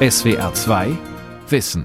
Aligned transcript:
SWR 0.00 0.54
2 0.54 0.96
Wissen. 1.48 1.84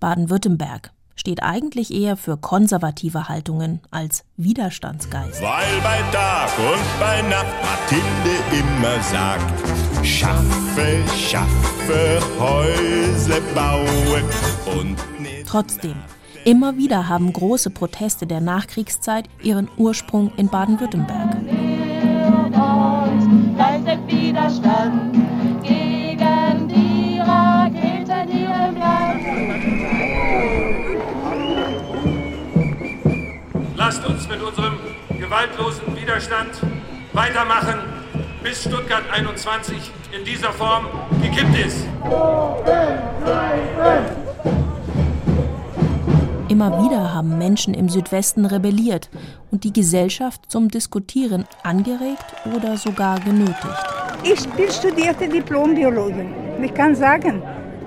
Baden-Württemberg 0.00 0.90
steht 1.16 1.42
eigentlich 1.42 1.92
eher 1.92 2.16
für 2.16 2.38
konservative 2.38 3.28
Haltungen 3.28 3.80
als 3.90 4.24
Widerstandsgeist. 4.38 5.42
Weil 5.42 5.80
bei 5.82 6.00
Tag 6.12 6.48
und 6.58 6.98
bei 6.98 7.20
Nacht 7.28 7.44
Mathilde 7.60 8.38
immer 8.58 9.02
sagt, 9.02 9.52
schaffe, 10.02 11.02
schaffe, 11.14 12.20
Häusle 12.40 13.42
bauen 13.54 14.24
und 14.80 14.96
Trotzdem, 15.46 15.96
immer 16.46 16.78
wieder 16.78 17.06
haben 17.06 17.30
große 17.34 17.68
Proteste 17.68 18.26
der 18.26 18.40
Nachkriegszeit 18.40 19.28
ihren 19.42 19.68
Ursprung 19.76 20.32
in 20.38 20.48
Baden-Württemberg. 20.48 21.36
Widerstand 24.06 25.27
gewaltlosen 35.28 35.94
Widerstand 35.94 36.48
weitermachen, 37.12 37.80
bis 38.42 38.64
Stuttgart 38.64 39.02
21 39.12 39.76
in 40.18 40.24
dieser 40.24 40.50
Form 40.52 40.86
gekippt 41.20 41.66
ist. 41.66 41.86
Immer 46.48 46.82
wieder 46.82 47.12
haben 47.12 47.36
Menschen 47.36 47.74
im 47.74 47.90
Südwesten 47.90 48.46
rebelliert 48.46 49.10
und 49.50 49.64
die 49.64 49.72
Gesellschaft 49.74 50.50
zum 50.50 50.70
Diskutieren 50.70 51.44
angeregt 51.62 52.24
oder 52.56 52.78
sogar 52.78 53.20
genötigt. 53.20 53.58
Ich 54.22 54.48
bin 54.48 54.70
studierte 54.70 55.28
Diplombiologin. 55.28 56.32
Ich 56.62 56.72
kann 56.72 56.94
sagen, 56.94 57.42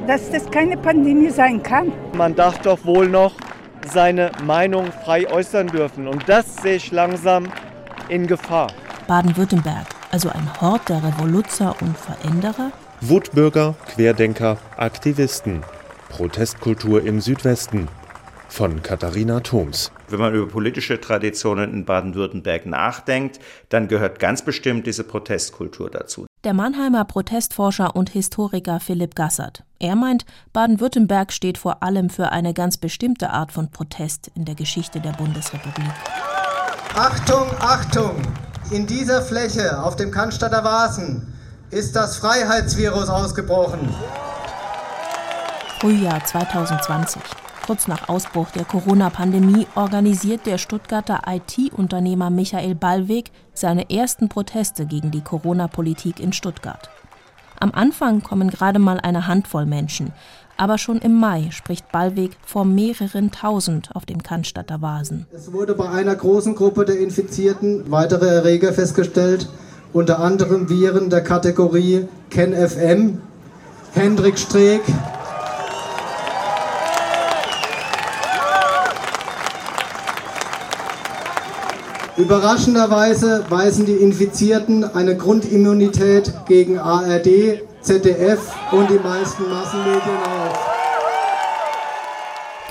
dass 0.05 0.29
das 0.29 0.49
keine 0.51 0.77
Pandemie 0.77 1.31
sein 1.31 1.63
kann. 1.63 1.91
Man 2.15 2.35
darf 2.35 2.59
doch 2.59 2.85
wohl 2.85 3.07
noch 3.07 3.33
seine 3.87 4.31
Meinung 4.43 4.91
frei 4.91 5.29
äußern 5.29 5.67
dürfen. 5.67 6.07
Und 6.07 6.27
das 6.27 6.57
sehe 6.57 6.75
ich 6.75 6.91
langsam 6.91 7.47
in 8.09 8.27
Gefahr. 8.27 8.71
Baden-Württemberg, 9.07 9.87
also 10.11 10.29
ein 10.29 10.61
Hort 10.61 10.89
der 10.89 11.03
Revoluzer 11.03 11.75
und 11.81 11.97
Veränderer? 11.97 12.71
Wutbürger, 13.01 13.75
Querdenker, 13.87 14.57
Aktivisten. 14.77 15.63
Protestkultur 16.09 17.03
im 17.03 17.21
Südwesten 17.21 17.87
von 18.49 18.83
Katharina 18.83 19.39
Thoms. 19.39 19.91
Wenn 20.09 20.19
man 20.19 20.35
über 20.35 20.47
politische 20.47 20.99
Traditionen 20.99 21.73
in 21.73 21.85
Baden-Württemberg 21.85 22.65
nachdenkt, 22.65 23.39
dann 23.69 23.87
gehört 23.87 24.19
ganz 24.19 24.43
bestimmt 24.43 24.85
diese 24.85 25.05
Protestkultur 25.05 25.89
dazu. 25.89 26.25
Der 26.43 26.55
Mannheimer 26.55 27.05
Protestforscher 27.05 27.95
und 27.95 28.09
Historiker 28.09 28.79
Philipp 28.79 29.13
Gassert. 29.13 29.63
Er 29.77 29.95
meint, 29.95 30.25
Baden-Württemberg 30.53 31.31
steht 31.31 31.59
vor 31.59 31.83
allem 31.83 32.09
für 32.09 32.31
eine 32.31 32.55
ganz 32.55 32.77
bestimmte 32.77 33.29
Art 33.29 33.51
von 33.51 33.69
Protest 33.69 34.31
in 34.33 34.45
der 34.45 34.55
Geschichte 34.55 34.99
der 34.99 35.11
Bundesrepublik. 35.11 35.91
Achtung, 36.95 37.45
Achtung! 37.59 38.15
In 38.71 38.87
dieser 38.87 39.21
Fläche 39.21 39.83
auf 39.83 39.97
dem 39.97 40.09
Cannstatter 40.09 40.63
Wasen 40.63 41.31
ist 41.69 41.95
das 41.95 42.17
Freiheitsvirus 42.17 43.07
ausgebrochen. 43.09 43.93
Frühjahr 45.79 46.25
2020. 46.25 47.21
Kurz 47.65 47.87
nach 47.87 48.09
Ausbruch 48.09 48.49
der 48.49 48.65
Corona-Pandemie 48.65 49.67
organisiert 49.75 50.45
der 50.45 50.57
Stuttgarter 50.57 51.21
IT-Unternehmer 51.27 52.29
Michael 52.29 52.75
Ballweg 52.75 53.31
seine 53.53 53.89
ersten 53.89 54.29
Proteste 54.29 54.85
gegen 54.85 55.11
die 55.11 55.21
Corona-Politik 55.21 56.19
in 56.19 56.33
Stuttgart. 56.33 56.89
Am 57.59 57.71
Anfang 57.71 58.23
kommen 58.23 58.49
gerade 58.49 58.79
mal 58.79 58.99
eine 58.99 59.27
Handvoll 59.27 59.67
Menschen, 59.67 60.11
aber 60.57 60.79
schon 60.79 60.97
im 60.97 61.19
Mai 61.19 61.49
spricht 61.51 61.91
Ballweg 61.91 62.31
vor 62.43 62.65
mehreren 62.65 63.31
tausend 63.31 63.95
auf 63.95 64.07
dem 64.07 64.23
Cannstatter 64.23 64.81
Vasen. 64.81 65.27
Es 65.31 65.53
wurde 65.53 65.75
bei 65.75 65.87
einer 65.87 66.15
großen 66.15 66.55
Gruppe 66.55 66.85
der 66.85 66.99
Infizierten 66.99 67.91
weitere 67.91 68.27
Erreger 68.27 68.73
festgestellt, 68.73 69.47
unter 69.93 70.19
anderem 70.19 70.69
Viren 70.69 71.11
der 71.11 71.21
Kategorie 71.21 72.07
KenFM, 72.31 73.21
Hendrik 73.93 74.39
Streeck, 74.39 74.81
Überraschenderweise 82.17 83.45
weisen 83.49 83.85
die 83.85 83.93
Infizierten 83.93 84.83
eine 84.83 85.15
Grundimmunität 85.15 86.33
gegen 86.45 86.77
ARD, 86.77 87.61
ZDF 87.81 88.39
und 88.71 88.89
die 88.89 88.99
meisten 88.99 89.49
Massenmedien 89.49 90.17
auf. 90.17 90.71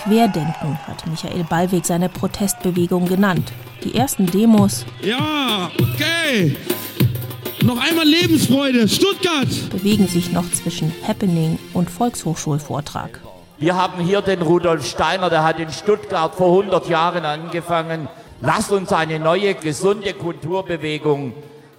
Querdenken 0.04 0.78
hat 0.86 1.06
Michael 1.06 1.44
Ballweg 1.44 1.86
seine 1.86 2.08
Protestbewegung 2.08 3.06
genannt. 3.06 3.52
Die 3.82 3.94
ersten 3.94 4.26
Demos. 4.26 4.84
Ja, 5.02 5.70
okay. 5.78 6.56
Noch 7.62 7.82
einmal 7.82 8.06
Lebensfreude, 8.06 8.88
Stuttgart! 8.88 9.48
Bewegen 9.70 10.06
sich 10.06 10.32
noch 10.32 10.50
zwischen 10.52 10.92
Happening 11.06 11.58
und 11.72 11.90
Volkshochschulvortrag. 11.90 13.20
Wir 13.58 13.76
haben 13.76 14.02
hier 14.02 14.22
den 14.22 14.42
Rudolf 14.42 14.86
Steiner, 14.86 15.28
der 15.28 15.44
hat 15.44 15.58
in 15.58 15.70
Stuttgart 15.70 16.34
vor 16.34 16.62
100 16.62 16.88
Jahren 16.88 17.24
angefangen. 17.24 18.08
Lasst 18.42 18.72
uns 18.72 18.90
eine 18.92 19.18
neue, 19.18 19.54
gesunde 19.54 20.14
Kulturbewegung 20.14 21.34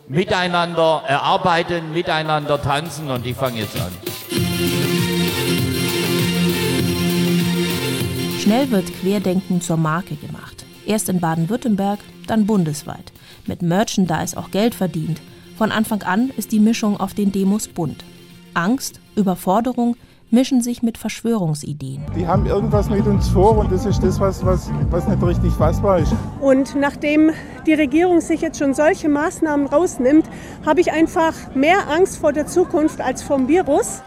miteinander 0.07 1.01
erarbeiten, 1.07 1.91
miteinander 1.91 2.61
tanzen 2.61 3.09
und 3.09 3.25
ich 3.25 3.35
fange 3.35 3.61
jetzt 3.61 3.75
an. 3.79 3.91
Schnell 8.39 8.69
wird 8.69 8.94
Querdenken 9.01 9.61
zur 9.61 9.77
Marke 9.77 10.16
gemacht. 10.16 10.66
Erst 10.85 11.09
in 11.09 11.19
Baden-Württemberg, 11.19 11.99
dann 12.27 12.45
bundesweit. 12.45 13.11
Mit 13.47 13.63
Merchandise 13.63 14.38
auch 14.38 14.51
Geld 14.51 14.75
verdient. 14.75 15.19
Von 15.57 15.72
Anfang 15.72 16.03
an 16.03 16.31
ist 16.38 16.51
die 16.51 16.59
Mischung 16.59 16.99
auf 16.99 17.16
den 17.16 17.31
Demos 17.31 17.67
bunt. 17.67 18.03
Angst, 18.53 18.99
Überforderung, 19.16 19.95
mischen 20.31 20.61
sich 20.61 20.81
mit 20.81 20.97
Verschwörungsideen. 20.97 22.01
Die 22.15 22.27
haben 22.27 22.45
irgendwas 22.45 22.89
mit 22.89 23.05
uns 23.05 23.27
vor 23.29 23.57
und 23.57 23.71
das 23.71 23.85
ist 23.85 24.01
das, 24.03 24.19
was, 24.19 24.45
was, 24.45 24.69
was 24.89 25.07
nicht 25.07 25.21
richtig 25.21 25.53
fassbar 25.53 25.99
ist. 25.99 26.13
Und 26.39 26.75
nachdem 26.75 27.31
die 27.65 27.73
Regierung 27.73 28.21
sich 28.21 28.41
jetzt 28.41 28.59
schon 28.59 28.73
solche 28.73 29.09
Maßnahmen 29.09 29.67
rausnimmt, 29.67 30.25
habe 30.65 30.81
ich 30.81 30.91
einfach 30.91 31.33
mehr 31.53 31.89
Angst 31.89 32.17
vor 32.17 32.33
der 32.33 32.47
Zukunft 32.47 33.01
als 33.01 33.21
vom 33.21 33.47
Virus. 33.47 34.01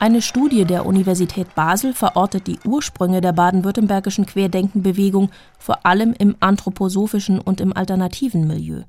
Eine 0.00 0.22
Studie 0.22 0.64
der 0.64 0.86
Universität 0.86 1.56
Basel 1.56 1.92
verortet 1.92 2.46
die 2.46 2.60
Ursprünge 2.64 3.20
der 3.20 3.32
baden-württembergischen 3.32 4.26
Querdenkenbewegung 4.26 5.30
vor 5.58 5.84
allem 5.84 6.14
im 6.16 6.36
anthroposophischen 6.38 7.40
und 7.40 7.60
im 7.60 7.76
alternativen 7.76 8.46
Milieu. 8.46 8.82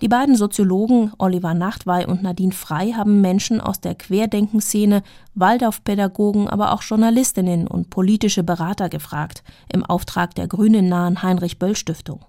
Die 0.00 0.08
beiden 0.08 0.36
Soziologen 0.36 1.12
Oliver 1.18 1.54
Nachtwey 1.54 2.06
und 2.06 2.22
Nadine 2.22 2.52
Frei 2.52 2.92
haben 2.92 3.20
Menschen 3.20 3.60
aus 3.60 3.80
der 3.80 3.94
Querdenkenszene, 3.94 5.02
Waldorfpädagogen, 5.34 6.48
aber 6.48 6.72
auch 6.72 6.82
Journalistinnen 6.82 7.66
und 7.66 7.90
politische 7.90 8.42
Berater 8.42 8.88
gefragt, 8.88 9.42
im 9.72 9.84
Auftrag 9.84 10.34
der 10.34 10.48
grünen 10.48 10.88
nahen 10.88 11.22
Heinrich 11.22 11.58
Böll 11.58 11.76
Stiftung. 11.76 12.24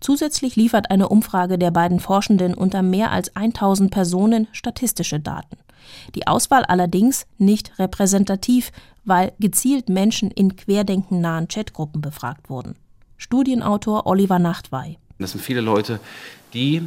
Zusätzlich 0.00 0.56
liefert 0.56 0.90
eine 0.90 1.08
Umfrage 1.08 1.58
der 1.58 1.70
beiden 1.70 2.00
Forschenden 2.00 2.54
unter 2.54 2.82
mehr 2.82 3.12
als 3.12 3.36
1000 3.36 3.90
Personen 3.90 4.48
statistische 4.50 5.20
Daten. 5.20 5.56
Die 6.14 6.26
Auswahl 6.26 6.64
allerdings 6.64 7.26
nicht 7.38 7.78
repräsentativ, 7.78 8.72
weil 9.04 9.32
gezielt 9.38 9.88
Menschen 9.88 10.30
in 10.30 10.56
querdenkennahen 10.56 11.48
Chatgruppen 11.48 12.00
befragt 12.00 12.50
wurden. 12.50 12.74
Studienautor 13.16 14.06
Oliver 14.06 14.40
Nachtwey. 14.40 14.98
Das 15.22 15.32
sind 15.32 15.40
viele 15.40 15.60
Leute, 15.60 16.00
die 16.52 16.82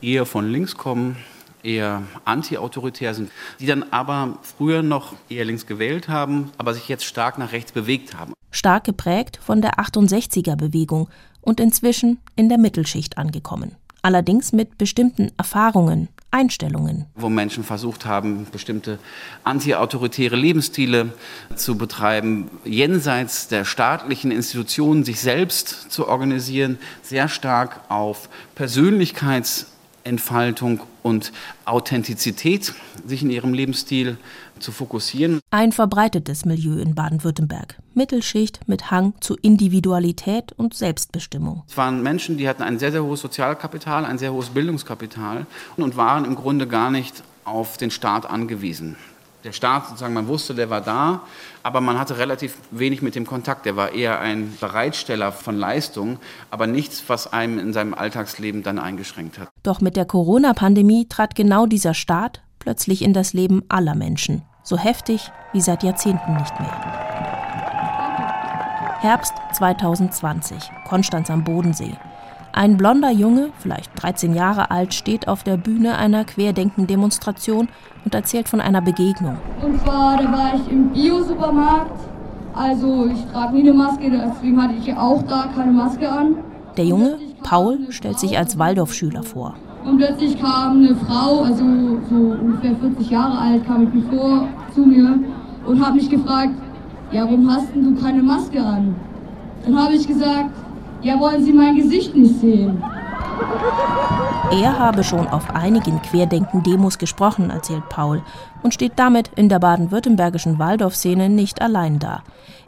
eher 0.00 0.26
von 0.26 0.50
links 0.50 0.76
kommen, 0.76 1.16
eher 1.62 2.02
anti-autoritär 2.24 3.14
sind, 3.14 3.30
die 3.58 3.66
dann 3.66 3.84
aber 3.90 4.38
früher 4.42 4.82
noch 4.82 5.14
eher 5.28 5.44
links 5.44 5.66
gewählt 5.66 6.08
haben, 6.08 6.50
aber 6.58 6.74
sich 6.74 6.88
jetzt 6.88 7.04
stark 7.04 7.38
nach 7.38 7.52
rechts 7.52 7.72
bewegt 7.72 8.14
haben. 8.14 8.32
Stark 8.50 8.84
geprägt 8.84 9.38
von 9.42 9.60
der 9.60 9.78
68er-Bewegung 9.78 11.08
und 11.40 11.60
inzwischen 11.60 12.18
in 12.36 12.48
der 12.48 12.58
Mittelschicht 12.58 13.18
angekommen. 13.18 13.76
Allerdings 14.02 14.52
mit 14.52 14.78
bestimmten 14.78 15.30
Erfahrungen, 15.36 16.08
Einstellungen. 16.30 17.06
Wo 17.14 17.28
Menschen 17.28 17.64
versucht 17.64 18.06
haben, 18.06 18.46
bestimmte 18.52 18.98
antiautoritäre 19.42 20.36
Lebensstile 20.36 21.12
zu 21.56 21.76
betreiben, 21.76 22.50
jenseits 22.64 23.48
der 23.48 23.64
staatlichen 23.64 24.30
Institutionen 24.30 25.04
sich 25.04 25.20
selbst 25.20 25.90
zu 25.90 26.06
organisieren, 26.06 26.78
sehr 27.02 27.28
stark 27.28 27.80
auf 27.88 28.28
Persönlichkeitsentfaltung 30.04 30.80
und 31.02 31.32
Authentizität 31.64 32.74
sich 33.06 33.22
in 33.22 33.30
ihrem 33.30 33.54
Lebensstil 33.54 34.16
zu 34.58 34.72
fokussieren. 34.72 35.40
Ein 35.50 35.72
verbreitetes 35.72 36.44
Milieu 36.44 36.78
in 36.78 36.94
Baden-Württemberg. 36.94 37.76
Mittelschicht 37.94 38.60
mit 38.68 38.90
Hang 38.90 39.14
zu 39.20 39.36
Individualität 39.36 40.52
und 40.52 40.74
Selbstbestimmung. 40.74 41.62
Es 41.68 41.76
waren 41.76 42.02
Menschen, 42.02 42.36
die 42.36 42.48
hatten 42.48 42.62
ein 42.62 42.78
sehr, 42.78 42.92
sehr 42.92 43.04
hohes 43.04 43.20
Sozialkapital, 43.20 44.04
ein 44.04 44.18
sehr 44.18 44.32
hohes 44.32 44.50
Bildungskapital 44.50 45.46
und 45.76 45.96
waren 45.96 46.24
im 46.24 46.34
Grunde 46.34 46.66
gar 46.66 46.90
nicht 46.90 47.22
auf 47.44 47.78
den 47.78 47.90
Staat 47.90 48.26
angewiesen. 48.26 48.96
Der 49.44 49.52
Staat 49.52 49.86
sozusagen, 49.86 50.12
man 50.12 50.28
wusste, 50.28 50.54
der 50.54 50.68
war 50.68 50.82
da, 50.82 51.22
aber 51.62 51.80
man 51.80 51.98
hatte 51.98 52.18
relativ 52.18 52.56
wenig 52.70 53.00
mit 53.00 53.14
dem 53.14 53.26
Kontakt. 53.26 53.64
Der 53.64 53.74
war 53.74 53.92
eher 53.92 54.20
ein 54.20 54.54
Bereitsteller 54.60 55.32
von 55.32 55.56
Leistungen, 55.56 56.18
aber 56.50 56.66
nichts, 56.66 57.02
was 57.06 57.32
einem 57.32 57.58
in 57.58 57.72
seinem 57.72 57.94
Alltagsleben 57.94 58.62
dann 58.62 58.78
eingeschränkt 58.78 59.38
hat. 59.38 59.48
Doch 59.62 59.80
mit 59.80 59.96
der 59.96 60.04
Corona-Pandemie 60.04 61.06
trat 61.08 61.34
genau 61.34 61.64
dieser 61.64 61.94
Staat 61.94 62.42
plötzlich 62.58 63.00
in 63.02 63.14
das 63.14 63.32
Leben 63.32 63.62
aller 63.68 63.94
Menschen. 63.94 64.42
So 64.62 64.76
heftig 64.76 65.30
wie 65.52 65.62
seit 65.62 65.82
Jahrzehnten 65.82 66.34
nicht 66.34 66.60
mehr. 66.60 67.00
Herbst 69.00 69.32
2020, 69.54 70.70
Konstanz 70.86 71.30
am 71.30 71.42
Bodensee. 71.42 71.96
Ein 72.52 72.76
blonder 72.76 73.10
Junge, 73.10 73.50
vielleicht 73.58 73.90
13 74.02 74.34
Jahre 74.34 74.70
alt, 74.72 74.92
steht 74.92 75.28
auf 75.28 75.44
der 75.44 75.56
Bühne 75.56 75.96
einer 75.96 76.24
Querdenken-Demonstration 76.24 77.68
und 78.04 78.14
erzählt 78.14 78.48
von 78.48 78.60
einer 78.60 78.80
Begegnung. 78.80 79.36
Und 79.62 79.80
zwar, 79.82 80.16
da 80.16 80.32
war 80.32 80.54
ich 80.54 80.70
im 80.70 80.88
Bio-Supermarkt. 80.90 82.00
Also 82.52 83.06
ich 83.06 83.24
trage 83.32 83.54
nie 83.54 83.60
eine 83.60 83.72
Maske, 83.72 84.10
deswegen 84.10 84.60
hatte 84.60 84.74
ich 84.74 84.92
auch 84.96 85.22
da 85.22 85.48
keine 85.54 85.70
Maske 85.70 86.10
an. 86.10 86.36
Der 86.76 86.84
Junge, 86.84 87.18
Paul, 87.44 87.78
stellt 87.90 88.18
sich 88.18 88.36
als 88.36 88.58
Waldorfschüler 88.58 89.22
vor. 89.22 89.54
Und 89.84 89.98
plötzlich 89.98 90.40
kam 90.40 90.78
eine 90.78 90.96
Frau, 90.96 91.42
also 91.42 91.64
so 92.10 92.16
ungefähr 92.16 92.74
40 92.74 93.10
Jahre 93.10 93.38
alt, 93.38 93.64
kam 93.66 93.84
mit 93.84 93.94
mir 93.94 94.02
vor 94.10 94.48
zu 94.74 94.80
mir 94.80 95.20
und 95.66 95.86
hat 95.86 95.94
mich 95.94 96.10
gefragt, 96.10 96.54
ja, 97.12 97.24
warum 97.24 97.48
hast 97.48 97.74
denn 97.74 97.94
du 97.94 98.02
keine 98.02 98.22
Maske 98.22 98.60
an? 98.60 98.96
Dann 99.64 99.78
habe 99.78 99.94
ich 99.94 100.06
gesagt, 100.06 100.50
ja, 101.02 101.18
wollen 101.18 101.44
Sie 101.44 101.52
mein 101.52 101.76
Gesicht 101.76 102.14
nicht 102.14 102.40
sehen? 102.40 102.82
Er 104.52 104.78
habe 104.78 105.04
schon 105.04 105.28
auf 105.28 105.54
einigen 105.54 106.02
Querdenken-Demos 106.02 106.98
gesprochen, 106.98 107.50
erzählt 107.50 107.88
Paul, 107.88 108.22
und 108.62 108.74
steht 108.74 108.92
damit 108.96 109.30
in 109.36 109.48
der 109.48 109.60
baden-württembergischen 109.60 110.58
Waldorfszene 110.58 111.28
nicht 111.28 111.62
allein 111.62 111.98
da. 111.98 112.22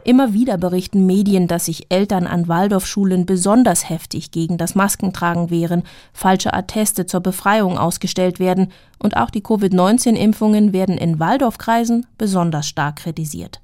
Immer 0.05 0.33
wieder 0.33 0.57
berichten 0.57 1.05
Medien, 1.05 1.47
dass 1.47 1.65
sich 1.65 1.87
Eltern 1.89 2.25
an 2.27 2.47
Waldorfschulen 2.47 3.25
besonders 3.25 3.89
heftig 3.89 4.31
gegen 4.31 4.57
das 4.57 4.75
Maskentragen 4.75 5.49
wehren, 5.49 5.83
falsche 6.13 6.53
Atteste 6.53 7.05
zur 7.05 7.21
Befreiung 7.21 7.77
ausgestellt 7.77 8.39
werden 8.39 8.71
und 9.01 9.15
auch 9.15 9.29
die 9.29 9.41
Covid-19-Impfungen 9.41 10.73
werden 10.73 10.97
in 10.97 11.19
Waldorfkreisen 11.19 12.05
besonders 12.17 12.67
stark 12.67 12.97
kritisiert. 12.97 13.62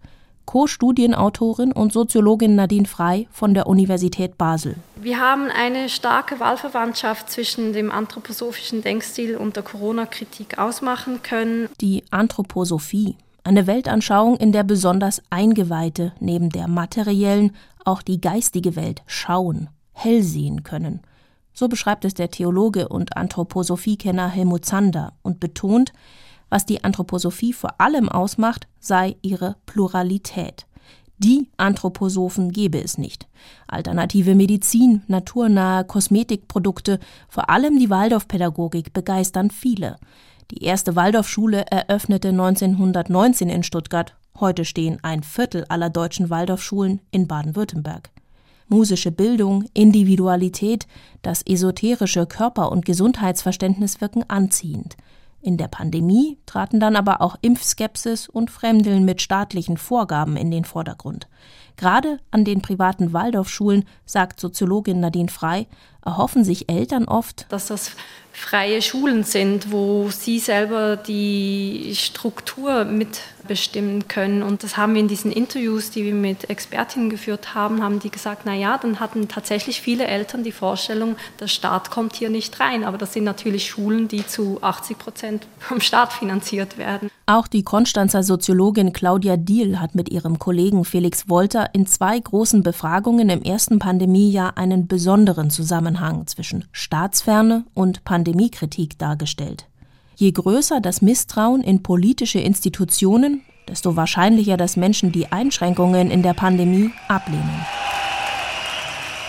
Co-Studienautorin 0.50 1.72
und 1.72 1.94
Soziologin 1.94 2.56
Nadine 2.56 2.88
Frei 2.88 3.28
von 3.30 3.54
der 3.54 3.68
Universität 3.68 4.36
Basel. 4.36 4.78
Wir 5.00 5.20
haben 5.20 5.52
eine 5.52 5.90
starke 5.90 6.40
Wahlverwandtschaft 6.40 7.30
zwischen 7.30 7.72
dem 7.72 7.92
anthroposophischen 7.92 8.82
Denkstil 8.82 9.38
und 9.38 9.58
der 9.58 9.62
Corona-Kritik 9.62 10.58
ausmachen 10.58 11.22
können. 11.22 11.70
Die 11.82 12.04
Anthroposophie, 12.10 13.16
eine 13.44 13.68
Weltanschauung, 13.68 14.38
in 14.38 14.52
der 14.52 14.64
besonders 14.64 15.22
Eingeweihte 15.30 16.14
neben 16.20 16.50
der 16.50 16.68
materiellen 16.68 17.56
auch 17.86 18.02
die 18.02 18.20
geistige 18.20 18.76
Welt 18.76 19.04
schauen, 19.06 19.70
hell 19.92 20.24
sehen 20.24 20.64
können. 20.64 21.02
So 21.54 21.68
beschreibt 21.68 22.06
es 22.06 22.16
der 22.16 22.32
Theologe 22.32 22.88
und 22.88 23.16
Anthroposophiekenner 23.16 24.30
Helmut 24.30 24.66
Zander 24.66 25.14
und 25.22 25.40
betont, 25.40 25.94
was 26.50 26.66
die 26.66 26.84
Anthroposophie 26.84 27.54
vor 27.54 27.80
allem 27.80 28.10
ausmacht, 28.10 28.68
sei 28.80 29.16
ihre 29.22 29.56
Pluralität. 29.66 30.66
Die 31.20 31.50
Anthroposophen 31.58 32.54
gebe 32.54 32.82
es 32.82 32.98
nicht. 32.98 33.28
Alternative 33.68 34.36
Medizin, 34.36 35.04
naturnahe 35.08 35.84
Kosmetikprodukte, 35.84 37.00
vor 37.28 37.50
allem 37.50 37.78
die 37.78 37.90
Waldorfpädagogik 37.90 38.94
begeistern 38.94 39.52
viele. 39.52 39.98
Die 40.52 40.64
erste 40.64 40.96
Waldorfschule 40.96 41.66
eröffnete 41.70 42.30
1919 42.30 43.50
in 43.50 43.64
Stuttgart. 43.64 44.16
Heute 44.40 44.64
stehen 44.64 45.00
ein 45.04 45.22
Viertel 45.22 45.66
aller 45.68 45.90
deutschen 45.90 46.30
Waldorfschulen 46.30 47.02
in 47.12 47.28
Baden-Württemberg. 47.28 48.12
Musische 48.70 49.12
Bildung, 49.12 49.66
Individualität, 49.74 50.88
das 51.22 51.42
esoterische 51.46 52.28
Körper- 52.28 52.72
und 52.72 52.86
Gesundheitsverständnis 52.86 54.00
wirken 54.00 54.24
anziehend. 54.30 54.96
In 55.42 55.58
der 55.58 55.70
Pandemie 55.70 56.38
traten 56.46 56.80
dann 56.80 56.96
aber 56.96 57.22
auch 57.22 57.38
Impfskepsis 57.42 58.28
und 58.28 58.52
Fremdeln 58.52 59.06
mit 59.06 59.22
staatlichen 59.22 59.78
Vorgaben 59.78 60.36
in 60.36 60.52
den 60.52 60.66
Vordergrund. 60.66 61.28
Gerade 61.80 62.20
an 62.30 62.44
den 62.44 62.62
privaten 62.62 63.14
Waldorfschulen, 63.14 63.86
sagt 64.06 64.42
Soziologin 64.42 65.00
Nadine 65.00 65.30
Frei, 65.30 65.66
erhoffen 66.04 66.44
sich 66.44 66.68
Eltern 66.68 67.06
oft, 67.06 67.46
dass 67.48 67.68
das 67.68 67.92
freie 68.32 68.82
Schulen 68.82 69.24
sind, 69.24 69.72
wo 69.72 70.10
sie 70.10 70.40
selber 70.40 70.96
die 70.96 71.94
Struktur 71.96 72.86
mitbestimmen 72.86 74.08
können. 74.08 74.44
Und 74.44 74.64
das 74.64 74.78
haben 74.78 74.94
wir 74.94 75.02
in 75.02 75.08
diesen 75.08 75.32
Interviews, 75.32 75.90
die 75.90 76.06
wir 76.06 76.14
mit 76.14 76.50
Expertinnen 76.50 77.10
geführt 77.10 77.54
haben, 77.54 77.84
haben 77.84 78.00
die 78.00 78.10
gesagt, 78.10 78.44
na 78.46 78.54
ja, 78.54 78.78
dann 78.78 79.00
hatten 79.00 79.28
tatsächlich 79.28 79.82
viele 79.82 80.08
Eltern 80.08 80.44
die 80.44 80.52
Vorstellung, 80.52 81.18
der 81.40 81.48
Staat 81.48 81.92
kommt 81.92 82.16
hier 82.16 82.30
nicht 82.30 82.60
rein. 82.60 82.84
Aber 82.84 82.98
das 82.98 83.14
sind 83.14 83.26
natürlich 83.26 83.70
Schulen, 83.70 84.08
die 84.08 84.26
zu 84.26 84.60
80 84.62 84.98
Prozent 84.98 85.48
vom 85.60 85.82
Staat 85.82 86.14
finanziert 86.14 86.78
werden. 86.78 87.10
Auch 87.26 87.48
die 87.48 87.64
Konstanzer 87.64 88.24
Soziologin 88.24 88.94
Claudia 88.94 89.38
Diehl 89.38 89.80
hat 89.80 89.96
mit 89.96 90.10
ihrem 90.10 90.40
Kollegen 90.40 90.86
Felix 90.86 91.28
Wolter 91.28 91.69
in 91.74 91.86
zwei 91.86 92.20
großen 92.20 92.64
Befragungen 92.64 93.30
im 93.30 93.42
ersten 93.42 93.80
Pandemiejahr 93.80 94.58
einen 94.58 94.88
besonderen 94.88 95.50
Zusammenhang 95.50 96.28
zwischen 96.28 96.66
Staatsferne 96.72 97.66
und 97.74 98.04
Pandemiekritik 98.04 98.98
dargestellt. 98.98 99.68
Je 100.16 100.32
größer 100.32 100.82
das 100.82 101.02
Misstrauen 101.02 101.62
in 101.62 101.82
politische 101.82 102.40
Institutionen, 102.40 103.42
desto 103.68 103.96
wahrscheinlicher, 103.96 104.58
dass 104.58 104.76
Menschen 104.76 105.12
die 105.12 105.32
Einschränkungen 105.32 106.12
in 106.12 106.24
der 106.24 106.34
Pandemie 106.34 106.92
ablehnen. 107.08 107.66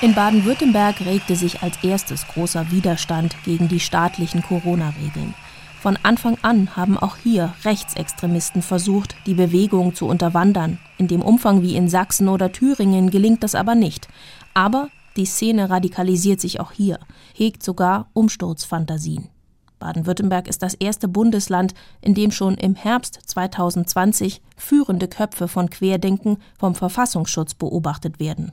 In 0.03 0.15
Baden-Württemberg 0.15 1.01
regte 1.01 1.37
sich 1.37 1.63
als 1.63 1.77
erstes 1.85 2.27
großer 2.27 2.71
Widerstand 2.71 3.37
gegen 3.45 3.69
die 3.69 3.81
staatlichen 3.81 4.43
Corona-Regeln. 4.43 5.35
Von 5.81 5.97
Anfang 6.03 6.37
an 6.43 6.77
haben 6.77 6.99
auch 6.99 7.17
hier 7.17 7.55
Rechtsextremisten 7.65 8.61
versucht, 8.61 9.17
die 9.25 9.33
Bewegung 9.33 9.95
zu 9.95 10.07
unterwandern. 10.07 10.79
In 10.99 11.09
dem 11.09 11.23
Umfang 11.23 11.63
wie 11.63 11.75
in 11.75 11.89
Sachsen 11.89 12.29
oder 12.29 12.53
Thüringen 12.53 13.09
gelingt 13.09 13.43
das 13.43 13.55
aber 13.55 13.75
nicht. 13.75 14.07
Aber 14.53 14.91
die 15.17 15.25
Szene 15.25 15.71
radikalisiert 15.71 16.39
sich 16.39 16.61
auch 16.61 16.73
hier, 16.73 16.99
hegt 17.33 17.63
sogar 17.63 18.11
Umsturzfantasien. 18.13 19.31
Baden-Württemberg 19.79 20.49
ist 20.49 20.63
das 20.63 20.75
erste 20.75 21.09
Bundesland, 21.09 21.73
in 22.03 22.13
dem 22.13 22.31
schon 22.31 22.59
im 22.59 22.75
Herbst 22.75 23.19
2020 23.25 24.43
führende 24.59 25.09
Köpfe 25.09 25.49
von 25.49 25.71
Querdenken 25.71 26.37
vom 26.59 26.75
Verfassungsschutz 26.75 27.55
beobachtet 27.55 28.21
werden. 28.21 28.53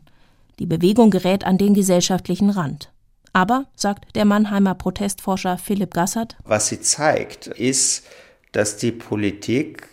Die 0.60 0.66
Bewegung 0.66 1.10
gerät 1.10 1.44
an 1.44 1.58
den 1.58 1.74
gesellschaftlichen 1.74 2.52
Rand. 2.52 2.90
Aber, 3.38 3.68
sagt 3.76 4.16
der 4.16 4.26
Mannheimer 4.26 4.74
Protestforscher 4.74 5.60
Philipp 5.60 5.94
Gassert, 5.94 6.38
was 6.44 6.70
sie 6.70 6.82
zeigt, 6.82 7.46
ist, 7.46 8.08
dass 8.52 8.78
die 8.78 8.92
Politik 8.92 9.90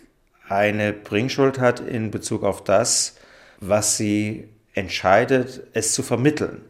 eine 0.49 0.93
Bringschuld 0.93 1.59
hat 1.59 1.79
in 1.79 2.09
Bezug 2.09 2.43
auf 2.43 2.63
das, 2.63 3.17
was 3.59 3.97
sie 3.97 4.49
entscheidet, 4.73 5.61
es 5.73 5.93
zu 5.93 6.01
vermitteln. 6.01 6.63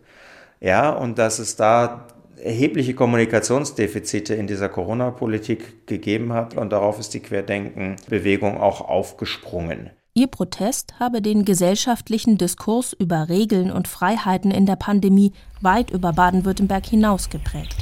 Ja, 0.59 0.89
und 0.89 1.17
dass 1.17 1.39
es 1.39 1.55
da 1.55 2.07
erhebliche 2.43 2.93
Kommunikationsdefizite 2.93 4.35
in 4.35 4.45
dieser 4.45 4.67
Corona-Politik 4.67 5.87
gegeben 5.87 6.33
hat 6.33 6.57
und 6.57 6.71
darauf 6.71 6.99
ist 6.99 7.13
die 7.13 7.21
Querdenken-Bewegung 7.21 8.59
auch 8.59 8.81
aufgesprungen. 8.81 9.91
Ihr 10.17 10.27
Protest 10.27 10.93
habe 10.97 11.21
den 11.21 11.43
gesellschaftlichen 11.43 12.37
Diskurs 12.37 12.93
über 12.93 13.27
Regeln 13.27 13.69
und 13.69 13.89
Freiheiten 13.89 14.49
in 14.49 14.65
der 14.65 14.77
Pandemie 14.77 15.33
weit 15.59 15.91
über 15.91 16.13
Baden-Württemberg 16.13 16.85
hinaus 16.85 17.29
geprägt. 17.29 17.75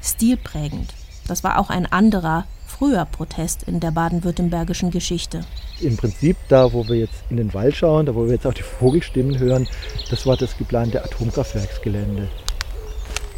Stilprägend. 0.00 0.94
Das 1.26 1.42
war 1.42 1.58
auch 1.58 1.68
ein 1.68 1.84
anderer, 1.86 2.44
früher 2.68 3.04
Protest 3.06 3.64
in 3.64 3.80
der 3.80 3.90
baden-württembergischen 3.90 4.92
Geschichte. 4.92 5.40
Im 5.80 5.96
Prinzip 5.96 6.36
da, 6.48 6.72
wo 6.72 6.86
wir 6.86 6.94
jetzt 6.94 7.24
in 7.28 7.38
den 7.38 7.52
Wald 7.54 7.74
schauen, 7.74 8.06
da 8.06 8.14
wo 8.14 8.26
wir 8.26 8.34
jetzt 8.34 8.46
auch 8.46 8.54
die 8.54 8.62
Vogelstimmen 8.62 9.36
hören, 9.40 9.66
das 10.10 10.26
war 10.26 10.36
das 10.36 10.56
geplante 10.56 11.04
Atomkraftwerksgelände. 11.04 12.28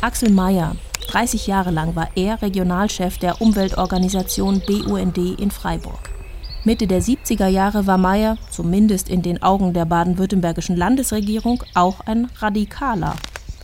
Axel 0.02 0.30
Mayer, 0.30 0.76
30 1.06 1.46
Jahre 1.46 1.70
lang 1.70 1.96
war 1.96 2.10
er 2.16 2.42
Regionalchef 2.42 3.16
der 3.16 3.40
Umweltorganisation 3.40 4.60
BUND 4.66 5.16
in 5.40 5.50
Freiburg. 5.50 6.17
Mitte 6.68 6.86
der 6.86 7.00
70er 7.00 7.46
Jahre 7.46 7.86
war 7.86 7.96
Meyer, 7.96 8.36
zumindest 8.50 9.08
in 9.08 9.22
den 9.22 9.42
Augen 9.42 9.72
der 9.72 9.86
baden-württembergischen 9.86 10.76
Landesregierung, 10.76 11.62
auch 11.72 12.00
ein 12.00 12.28
Radikaler. 12.40 13.14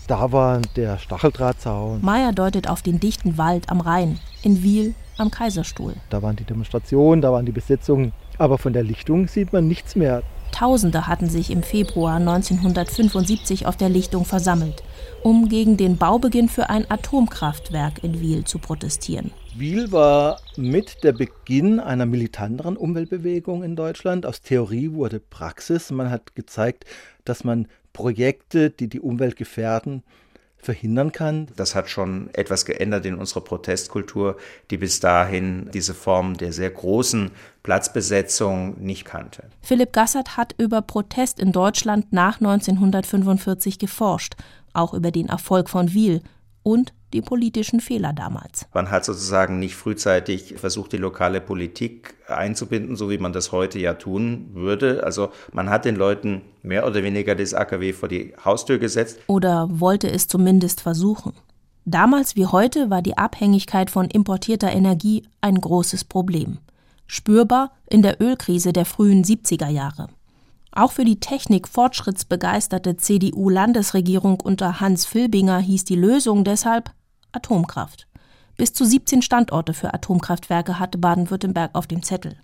Da 0.07 0.33
war 0.33 0.63
der 0.75 0.97
Stacheldrahtzaun. 0.97 2.01
Meyer 2.01 2.33
deutet 2.33 2.67
auf 2.67 2.81
den 2.81 3.01
dichten 3.01 3.37
Wald 3.37 3.69
am 3.69 3.83
Rhein, 3.83 4.21
in 4.43 4.63
Wiel 4.63 4.95
am 5.19 5.31
Kaiserstuhl. 5.31 5.97
Da 6.09 6.23
waren 6.23 6.37
die 6.37 6.45
Demonstrationen, 6.45 7.21
da 7.21 7.31
waren 7.31 7.45
die 7.45 7.53
Besetzungen. 7.53 8.15
Aber 8.39 8.57
von 8.57 8.73
der 8.73 8.85
Lichtung 8.85 9.29
sieht 9.29 9.53
man 9.53 9.69
nichts 9.69 9.97
mehr. 9.97 10.23
Hunderttausende 10.55 11.09
hatten 11.09 11.29
sich 11.29 11.51
im 11.51 11.65
Februar 11.65 12.15
1975 12.17 13.67
auf 13.67 13.77
der 13.77 13.89
Lichtung 13.89 14.25
versammelt, 14.25 14.85
um 15.25 15.49
gegen 15.49 15.77
den 15.77 15.97
Baubeginn 15.97 16.49
für 16.49 16.71
ein 16.71 16.89
Atomkraftwerk 16.89 18.05
in 18.05 18.21
Wiel 18.21 18.45
zu 18.45 18.61
protestieren. 18.61 19.33
Wiel 19.57 19.91
war 19.91 20.41
mit 20.57 21.03
der 21.03 21.13
Beginn 21.13 21.81
einer 21.81 22.07
militanteren 22.07 22.77
Umweltbewegung 22.77 23.65
in 23.65 23.75
Deutschland. 23.75 24.27
Aus 24.27 24.43
Theorie 24.43 24.93
wurde 24.93 25.19
Praxis. 25.19 25.91
Man 25.91 26.09
hat 26.09 26.37
gezeigt, 26.37 26.85
dass 27.25 27.43
man 27.43 27.67
Projekte, 27.93 28.71
die 28.71 28.89
die 28.89 29.01
Umwelt 29.01 29.35
gefährden, 29.35 30.05
verhindern 30.65 31.13
kann. 31.13 31.49
Das 31.57 31.75
hat 31.75 31.89
schon 31.89 32.31
etwas 32.33 32.65
geändert 32.65 33.07
in 33.07 33.15
unserer 33.15 33.43
Protestkultur, 33.43 34.37
die 34.71 34.77
bis 34.77 35.01
dahin 35.01 35.71
diese 35.73 35.95
Form 35.95 36.37
der 36.37 36.53
sehr 36.53 36.71
großen 36.71 37.31
Platzbesetzung 37.63 38.81
nicht 38.81 39.05
kannte. 39.05 39.45
Philipp 39.63 39.93
Gassert 39.93 40.37
hat 40.37 40.55
über 40.59 40.83
Protest 40.83 41.41
in 41.41 41.53
Deutschland 41.53 42.13
nach 42.13 42.41
1945 42.41 43.79
geforscht, 43.79 44.35
auch 44.73 44.95
über 44.95 45.11
den 45.11 45.29
Erfolg 45.29 45.71
von 45.71 45.93
Wiel 45.93 46.23
und 46.63 46.93
die 47.15 47.23
politischen 47.23 47.81
Fehler 47.81 48.13
damals. 48.13 48.67
Man 48.75 48.91
hat 48.91 49.05
sozusagen 49.05 49.59
nicht 49.59 49.77
frühzeitig 49.77 50.55
versucht, 50.57 50.93
die 50.93 50.97
lokale 50.99 51.41
Politik 51.41 52.15
einzubinden, 52.27 52.97
so 52.97 53.09
wie 53.09 53.19
man 53.19 53.33
das 53.33 53.53
heute 53.53 53.79
ja 53.79 53.95
tun 53.95 54.51
würde. 54.53 55.05
Also 55.05 55.31
man 55.53 55.71
hat 55.71 55.85
den 55.85 55.97
Leuten 55.97 56.43
mehr 56.63 56.87
oder 56.87 57.03
weniger 57.03 57.35
das 57.37 57.55
AKW 57.55 57.93
vor 57.93 58.09
die 58.09 58.35
Haustür 58.45 58.79
gesetzt. 58.79 59.21
Oder 59.29 59.69
wollte 59.71 60.11
es 60.11 60.27
zumindest 60.27 60.81
versuchen. 60.81 61.33
Damals 61.85 62.35
wie 62.35 62.47
heute 62.47 62.91
war 62.91 63.01
die 63.01 63.17
Abhängigkeit 63.17 63.91
von 63.91 64.07
importierter 64.07 64.73
Energie 64.73 65.23
ein 65.41 65.61
großes 65.61 66.05
Problem. 66.05 66.59
Spürbar 67.07 67.73
in 67.89 68.03
der 68.03 68.21
Ölkrise 68.21 68.73
der 68.73 68.87
frühen 68.87 69.23
70er 69.23 69.69
Jahre. 69.69 70.09
Auch 70.73 70.91
für 70.91 71.05
die 71.05 71.21
Technik 71.21 71.69
fortschrittsbegeisterte 71.69 72.97
CDU-Landesregierung 72.97 74.41
unter 74.41 74.81
Hans 74.81 75.07
Filbinger 75.07 75.59
hieß 75.61 75.85
die 75.85 75.95
Lösung 75.95 76.43
deshalb 76.43 76.91
Atomkraft. 77.35 78.07
Bis 78.57 78.73
zu 78.73 78.85
17 78.85 79.23
Standorte 79.23 79.75
für 79.75 79.93
Atomkraftwerke 79.93 80.79
hatte 80.79 80.99
Baden-Württemberg 80.99 81.75
auf 81.75 81.87
dem 81.87 82.03
Zettel. 82.03 82.37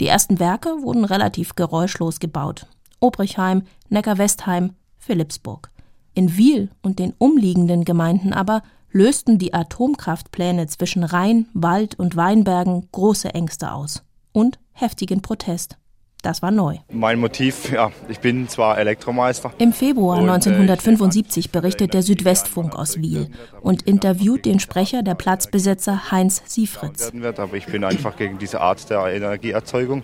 Die 0.00 0.06
ersten 0.06 0.38
Werke 0.38 0.82
wurden 0.82 1.04
relativ 1.04 1.54
geräuschlos 1.54 2.18
gebaut. 2.18 2.66
Obrichheim, 3.00 3.62
Neckar-Westheim, 3.90 4.74
Philipsburg. 4.98 5.70
In 6.14 6.36
Wiel 6.36 6.70
und 6.82 6.98
den 6.98 7.12
umliegenden 7.18 7.84
Gemeinden 7.84 8.32
aber 8.32 8.62
lösten 8.90 9.38
die 9.38 9.52
Atomkraftpläne 9.52 10.68
zwischen 10.68 11.02
Rhein, 11.02 11.48
Wald 11.52 11.98
und 11.98 12.16
Weinbergen 12.16 12.88
große 12.92 13.34
Ängste 13.34 13.72
aus 13.72 14.04
und 14.32 14.58
heftigen 14.72 15.20
Protest. 15.20 15.76
Das 16.24 16.42
war 16.42 16.50
neu. 16.50 16.78
Mein 16.90 17.20
Motiv, 17.20 17.70
ja, 17.70 17.92
ich 18.08 18.18
bin 18.18 18.48
zwar 18.48 18.78
Elektromeister. 18.78 19.52
Im 19.58 19.72
Februar 19.72 20.18
1975 20.18 21.50
berichtet 21.50 21.94
der 21.94 22.02
Südwestfunk 22.02 22.74
aus 22.74 23.00
Wiel 23.00 23.28
und 23.60 23.82
interviewt 23.82 24.44
den 24.44 24.58
Sprecher 24.58 25.02
der 25.02 25.14
Platzbesetzer 25.14 26.10
Heinz 26.10 26.42
Siefritz. 26.46 27.12
Aber 27.36 27.54
ich 27.54 27.66
bin 27.66 27.84
einfach 27.84 28.16
gegen 28.16 28.38
diese 28.38 28.60
Art 28.60 28.90
der 28.90 29.06
Energieerzeugung. 29.06 30.02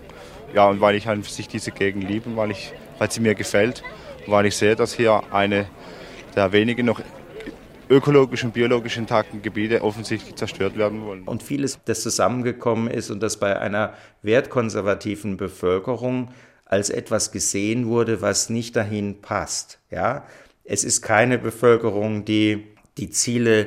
Ja, 0.55 0.69
und 0.69 0.81
weil 0.81 0.95
ich 0.95 1.09
an 1.09 1.23
sich 1.23 1.49
diese 1.49 1.73
Gegend 1.73 2.05
liebe, 2.05 2.37
weil, 2.37 2.51
ich, 2.51 2.73
weil 2.99 3.11
sie 3.11 3.21
mir 3.21 3.35
gefällt 3.35 3.83
weil 4.27 4.47
ich 4.47 4.57
sehe, 4.57 4.77
dass 4.77 4.95
hier 4.95 5.23
eine 5.31 5.67
der 6.37 6.53
wenigen 6.53 6.87
noch 6.87 7.01
ökologisch 7.91 8.45
und 8.45 8.55
biologisch 8.55 8.97
intakten 8.97 9.43
Gebiete 9.43 9.83
offensichtlich 9.83 10.37
zerstört 10.37 10.79
werden 10.79 11.05
wollen. 11.05 11.25
Und 11.25 11.43
vieles, 11.43 11.81
das 11.85 12.03
zusammengekommen 12.03 12.89
ist 12.89 13.11
und 13.11 13.21
das 13.21 13.39
bei 13.39 13.59
einer 13.59 13.95
wertkonservativen 14.23 15.37
Bevölkerung 15.37 16.31
als 16.65 16.89
etwas 16.89 17.33
gesehen 17.33 17.89
wurde, 17.89 18.23
was 18.23 18.49
nicht 18.49 18.77
dahin 18.77 19.21
passt. 19.21 19.81
Ja? 19.91 20.25
Es 20.65 20.85
ist 20.85 21.03
keine 21.03 21.37
Bevölkerung, 21.37 22.25
die 22.25 22.65
die 22.97 23.11
Ziele 23.11 23.67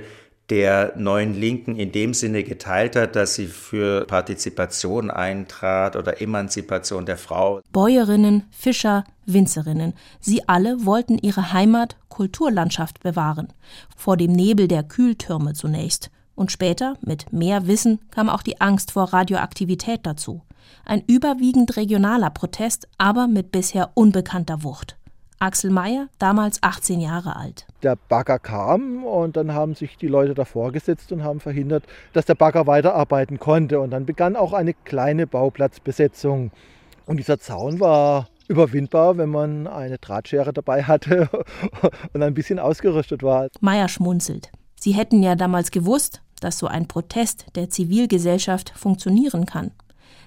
der 0.50 0.94
neuen 0.98 1.34
Linken 1.34 1.78
in 1.78 1.92
dem 1.92 2.14
Sinne 2.14 2.44
geteilt 2.44 2.96
hat, 2.96 3.16
dass 3.16 3.36
sie 3.36 3.48
für 3.48 4.06
Partizipation 4.06 5.10
eintrat 5.10 5.96
oder 5.96 6.22
Emanzipation 6.22 7.06
der 7.06 7.18
Frau. 7.18 7.62
Bäuerinnen, 7.72 8.44
Fischer, 8.52 9.06
Winzerinnen, 9.26 9.94
sie 10.20 10.48
alle 10.48 10.86
wollten 10.86 11.18
ihre 11.18 11.54
Heimat, 11.54 11.96
Kulturlandschaft 12.10 13.02
bewahren, 13.02 13.48
vor 13.96 14.18
dem 14.18 14.34
Nebel 14.34 14.68
der 14.68 14.84
Kühltürme 14.84 15.54
zunächst. 15.54 16.12
Und 16.36 16.52
später, 16.52 16.98
mit 17.02 17.32
mehr 17.32 17.68
Wissen, 17.68 18.00
kam 18.12 18.30
auch 18.30 18.42
die 18.42 18.60
Angst 18.60 18.92
vor 18.92 19.14
Radioaktivität 19.14 20.02
dazu. 20.04 20.42
Ein 20.84 21.04
überwiegend 21.08 21.78
regionaler 21.78 22.32
Protest, 22.32 22.88
aber 22.98 23.28
mit 23.28 23.52
bisher 23.52 23.92
unbekannter 23.94 24.64
Wucht. 24.64 24.98
Axel 25.44 25.72
Meyer, 25.72 26.08
damals 26.20 26.64
18 26.64 27.02
Jahre 27.02 27.36
alt. 27.36 27.68
Der 27.84 27.98
Bagger 27.98 28.40
kam 28.40 29.04
und 29.04 29.36
dann 29.36 29.54
haben 29.54 29.76
sich 29.76 29.98
die 29.98 30.08
Leute 30.08 30.34
davor 30.34 30.72
gesetzt 30.72 31.12
und 31.12 31.24
haben 31.24 31.42
verhindert, 31.42 31.84
dass 32.14 32.26
der 32.26 32.36
Bagger 32.36 32.66
weiterarbeiten 32.66 33.40
konnte. 33.40 33.82
Und 33.82 33.92
dann 33.92 34.06
begann 34.06 34.38
auch 34.38 34.54
eine 34.54 34.74
kleine 34.74 35.28
Bauplatzbesetzung. 35.28 36.52
Und 37.06 37.18
dieser 37.18 37.40
Zaun 37.40 37.82
war 37.82 38.30
überwindbar, 38.48 39.18
wenn 39.18 39.30
man 39.30 39.68
eine 39.68 39.98
Drahtschere 39.98 40.54
dabei 40.54 40.84
hatte 40.84 41.30
und 42.14 42.24
ein 42.24 42.34
bisschen 42.34 42.58
ausgerüstet 42.58 43.22
war. 43.22 43.50
Meyer 43.60 43.90
schmunzelt. 43.90 44.50
Sie 44.80 44.94
hätten 44.94 45.22
ja 45.24 45.36
damals 45.36 45.72
gewusst, 45.72 46.22
dass 46.40 46.58
so 46.58 46.68
ein 46.68 46.88
Protest 46.88 47.48
der 47.56 47.70
Zivilgesellschaft 47.70 48.72
funktionieren 48.78 49.46
kann 49.46 49.72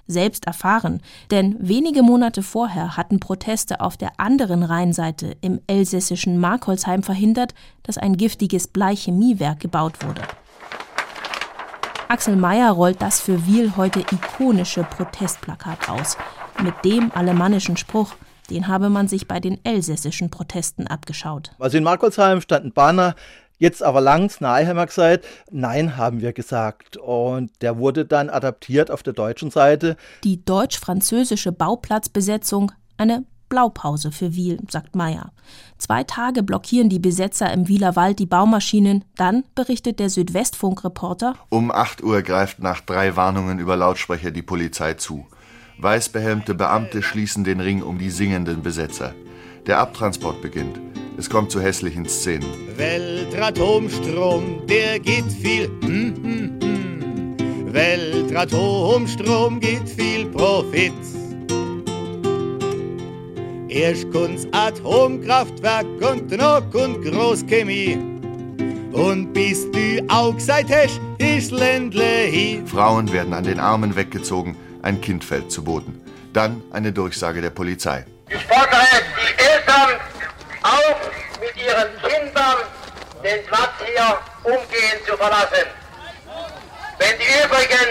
selbst 0.07 0.45
erfahren, 0.45 1.01
denn 1.31 1.55
wenige 1.59 2.03
Monate 2.03 2.43
vorher 2.43 2.97
hatten 2.97 3.19
Proteste 3.19 3.81
auf 3.81 3.97
der 3.97 4.19
anderen 4.19 4.63
Rheinseite 4.63 5.35
im 5.41 5.59
elsässischen 5.67 6.39
Markholzheim 6.39 7.03
verhindert, 7.03 7.53
dass 7.83 7.97
ein 7.97 8.17
giftiges 8.17 8.67
Bleichemiewerk 8.67 9.59
gebaut 9.59 10.05
wurde. 10.05 10.21
Axel 12.09 12.37
Mayer 12.37 12.71
rollt 12.71 13.01
das 13.01 13.19
für 13.19 13.45
Wiel 13.45 13.73
heute 13.75 13.99
ikonische 13.99 14.83
Protestplakat 14.83 15.89
aus, 15.89 16.17
mit 16.63 16.73
dem 16.85 17.11
alemannischen 17.13 17.75
Spruch, 17.75 18.15
den 18.49 18.67
habe 18.69 18.89
man 18.89 19.07
sich 19.09 19.27
bei 19.27 19.41
den 19.41 19.59
elsässischen 19.65 20.29
Protesten 20.29 20.87
abgeschaut. 20.87 21.51
Also 21.59 21.77
in 21.77 21.83
Markholzheim 21.83 22.39
stand 22.39 22.65
ein 22.65 22.71
Banner, 22.71 23.15
Jetzt 23.59 23.81
aber 23.81 24.01
Langs, 24.01 24.39
Naheimer 24.39 24.85
gesagt, 24.85 25.25
nein, 25.49 25.97
haben 25.97 26.21
wir 26.21 26.31
gesagt. 26.31 26.97
Und 26.97 27.51
der 27.61 27.77
wurde 27.77 28.05
dann 28.05 28.29
adaptiert 28.29 28.91
auf 28.91 29.01
der 29.01 29.13
deutschen 29.13 29.49
Seite. 29.49 29.97
Die 30.23 30.43
deutsch-französische 30.45 31.51
Bauplatzbesetzung, 31.51 32.71
eine 32.97 33.25
Blaupause 33.49 34.11
für 34.11 34.35
Wiel, 34.35 34.59
sagt 34.69 34.95
Meyer. 34.95 35.31
Zwei 35.79 36.03
Tage 36.03 36.43
blockieren 36.43 36.89
die 36.89 36.99
Besetzer 36.99 37.51
im 37.51 37.67
Wieler 37.67 37.95
Wald 37.95 38.19
die 38.19 38.25
Baumaschinen. 38.27 39.05
Dann 39.15 39.43
berichtet 39.55 39.99
der 39.99 40.09
Südwestfunk-Reporter. 40.09 41.35
Um 41.49 41.71
8 41.71 42.03
Uhr 42.03 42.21
greift 42.21 42.59
nach 42.59 42.81
drei 42.81 43.15
Warnungen 43.15 43.57
über 43.57 43.75
Lautsprecher 43.75 44.31
die 44.31 44.43
Polizei 44.43 44.93
zu. 44.93 45.25
Weißbehelmte 45.79 46.53
Beamte 46.53 47.01
schließen 47.01 47.43
den 47.43 47.59
Ring 47.59 47.81
um 47.81 47.97
die 47.97 48.09
singenden 48.09 48.61
Besetzer. 48.61 49.13
Der 49.65 49.79
Abtransport 49.79 50.41
beginnt. 50.41 50.79
Es 51.19 51.27
kommt 51.27 51.51
zu 51.51 51.59
hässlichen 51.59 52.07
Szenen. 52.07 52.47
Weltratomstrom, 52.77 54.61
der 54.67 54.99
geht 54.99 55.25
viel. 55.31 55.65
Hm, 55.81 56.13
hm, 56.15 56.59
hm. 56.61 57.73
Weltratomstrom 57.73 59.59
geht 59.59 59.89
viel 59.89 60.27
Profit. 60.27 60.93
Erst 63.67 64.11
kommt's 64.11 64.47
Atomkraftwerk 64.51 65.87
und 66.01 66.31
noch 66.37 66.73
und 66.75 67.03
Großchemie. 67.03 67.97
Und 68.91 69.33
bis 69.33 69.69
du 69.71 70.05
auch 70.09 70.35
gesagt 70.35 70.69
hast, 70.71 71.01
ist 71.17 71.51
Ländle 71.51 72.25
hier. 72.29 72.65
Frauen 72.67 73.11
werden 73.11 73.33
an 73.33 73.43
den 73.43 73.59
Armen 73.59 73.95
weggezogen, 73.95 74.55
ein 74.83 75.01
Kind 75.01 75.23
fällt 75.23 75.51
zu 75.51 75.63
Boden. 75.63 75.99
Dann 76.33 76.61
eine 76.71 76.91
Durchsage 76.91 77.41
der 77.41 77.49
Polizei. 77.49 78.05
Ich 78.29 78.43
fordere 78.43 78.85
die 79.17 79.43
Eltern 79.43 79.99
ihren 81.77 81.97
Kindern 82.01 82.57
den 83.23 83.45
Platz 83.45 83.71
hier 83.85 84.19
umgehend 84.43 85.05
zu 85.07 85.17
verlassen. 85.17 85.67
Wenn 86.97 87.15
die 87.19 87.45
übrigen 87.45 87.89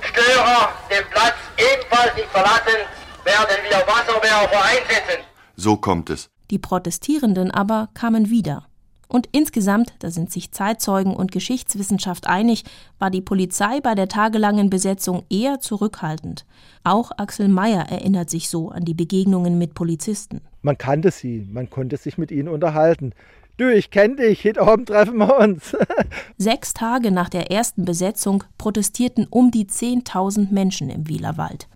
Störer 0.00 0.72
den 0.90 1.04
Platz 1.10 1.34
ebenfalls 1.56 2.14
nicht 2.14 2.28
verlassen, 2.28 2.78
werden 3.24 3.56
wir 3.68 3.78
Wasserwerfer 3.86 4.64
einsetzen. 4.64 5.24
So 5.56 5.76
kommt 5.76 6.10
es. 6.10 6.28
Die 6.50 6.58
Protestierenden 6.58 7.50
aber 7.50 7.88
kamen 7.94 8.28
wieder. 8.28 8.66
Und 9.12 9.28
insgesamt, 9.30 9.92
da 9.98 10.10
sind 10.10 10.32
sich 10.32 10.52
Zeitzeugen 10.52 11.14
und 11.14 11.32
Geschichtswissenschaft 11.32 12.26
einig, 12.26 12.64
war 12.98 13.10
die 13.10 13.20
Polizei 13.20 13.78
bei 13.82 13.94
der 13.94 14.08
tagelangen 14.08 14.70
Besetzung 14.70 15.24
eher 15.28 15.60
zurückhaltend. 15.60 16.46
Auch 16.82 17.12
Axel 17.18 17.48
Mayer 17.48 17.90
erinnert 17.90 18.30
sich 18.30 18.48
so 18.48 18.70
an 18.70 18.86
die 18.86 18.94
Begegnungen 18.94 19.58
mit 19.58 19.74
Polizisten. 19.74 20.40
Man 20.62 20.78
kannte 20.78 21.10
sie, 21.10 21.46
man 21.52 21.68
konnte 21.68 21.98
sich 21.98 22.16
mit 22.16 22.30
ihnen 22.30 22.48
unterhalten. 22.48 23.12
Du, 23.58 23.70
ich 23.70 23.90
kenne 23.90 24.16
dich, 24.16 24.46
heute 24.46 24.62
Abend 24.62 24.88
treffen 24.88 25.18
wir 25.18 25.36
uns. 25.36 25.76
Sechs 26.38 26.72
Tage 26.72 27.10
nach 27.10 27.28
der 27.28 27.50
ersten 27.50 27.84
Besetzung 27.84 28.44
protestierten 28.56 29.26
um 29.28 29.50
die 29.50 29.66
10.000 29.66 30.50
Menschen 30.50 30.88
im 30.88 31.06
Wielerwald. 31.06 31.68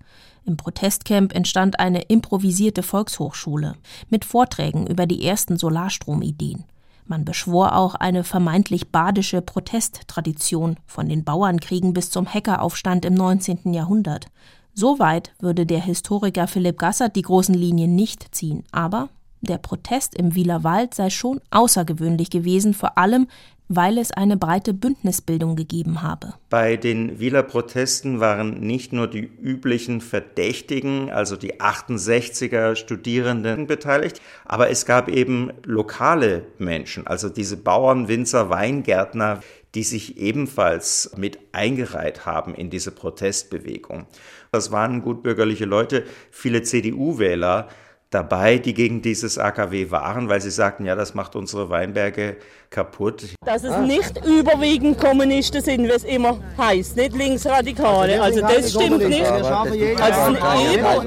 Im 0.47 0.57
Protestcamp 0.57 1.35
entstand 1.35 1.81
eine 1.81 2.01
improvisierte 2.01 2.83
Volkshochschule 2.83 3.75
mit 4.09 4.25
Vorträgen 4.25 4.87
über 4.87 5.05
die 5.05 5.23
ersten 5.27 5.59
Solarstromideen. 5.59 6.65
Man 7.07 7.25
beschwor 7.25 7.77
auch 7.77 7.95
eine 7.95 8.25
vermeintlich 8.25 8.91
badische 8.91 9.41
Protesttradition 9.41 10.77
von 10.87 11.09
den 11.09 11.23
Bauernkriegen 11.23 11.93
bis 11.93 12.11
zum 12.11 12.27
Hackeraufstand 12.27 13.05
im 13.05 13.15
19. 13.15 13.73
Jahrhundert. 13.73 14.27
So 14.75 14.99
weit 14.99 15.33
würde 15.39 15.67
der 15.67 15.81
Historiker 15.81 16.49
Philipp 16.49 16.79
Gassert 16.79 17.17
die 17.17 17.23
großen 17.23 17.55
Linien 17.55 17.95
nicht 17.95 18.35
ziehen, 18.35 18.65
aber 18.73 19.09
der 19.41 19.59
Protest 19.59 20.15
im 20.15 20.35
Wieler 20.35 20.65
Wald 20.65 20.95
sei 20.95 21.11
schon 21.11 21.41
außergewöhnlich 21.51 22.31
gewesen, 22.31 22.75
vor 22.75 22.99
allem 22.99 23.29
weil 23.69 23.99
es 23.99 24.13
eine 24.13 24.37
breite 24.37 24.75
Bündnisbildung 24.75 25.57
gegeben 25.57 26.03
habe. 26.03 26.35
Bei 26.51 26.77
den 26.77 27.19
Wieler 27.19 27.43
Protesten 27.43 28.21
waren 28.21 28.61
nicht 28.61 28.93
nur 28.93 29.09
die 29.09 29.25
üblichen 29.25 30.01
Verdächtigen, 30.01 31.11
also 31.11 31.37
die 31.37 31.61
68er 31.61 32.77
Studierenden 32.77 33.67
beteiligt, 33.67 34.21
aber 34.45 34.71
es 34.71 34.87
gab 34.87 35.09
eben 35.09 35.53
lokale 35.65 36.47
Menschen, 36.59 37.07
also 37.07 37.29
diese 37.29 37.57
Bauern, 37.57 38.09
Winzer, 38.09 38.51
Weingärtner, 38.51 39.41
die 39.75 39.83
sich 39.83 40.17
ebenfalls 40.17 41.13
mit 41.17 41.39
eingereiht 41.53 42.25
haben 42.25 42.55
in 42.55 42.71
diese 42.71 42.93
Protestbewegung. 42.93 44.07
Das 44.51 44.73
waren 44.73 45.03
gutbürgerliche 45.03 45.67
Leute, 45.67 46.05
viele 46.31 46.63
CDU-Wähler, 46.63 47.69
dabei, 48.17 48.57
die 48.57 48.73
gegen 48.73 49.03
dieses 49.03 49.37
AKW 49.37 49.91
waren, 49.91 50.31
weil 50.31 50.41
sie 50.41 50.51
sagten, 50.51 50.87
ja, 50.87 50.95
das 50.95 51.15
macht 51.15 51.37
unsere 51.37 51.69
Weinberge 51.69 52.39
kaputt. 52.71 53.25
Dass 53.45 53.63
es 53.63 53.77
nicht 53.79 54.25
überwiegend 54.27 54.99
Kommunisten 54.99 55.63
sind, 55.63 55.85
wie 55.85 55.91
es 55.91 56.05
immer 56.05 56.39
heißt, 56.57 56.97
nicht 56.97 57.15
Linksradikale. 57.15 58.21
Also 58.21 58.41
das 58.41 58.71
stimmt 58.71 59.07
nicht. 59.07 59.27
Also 59.27 59.49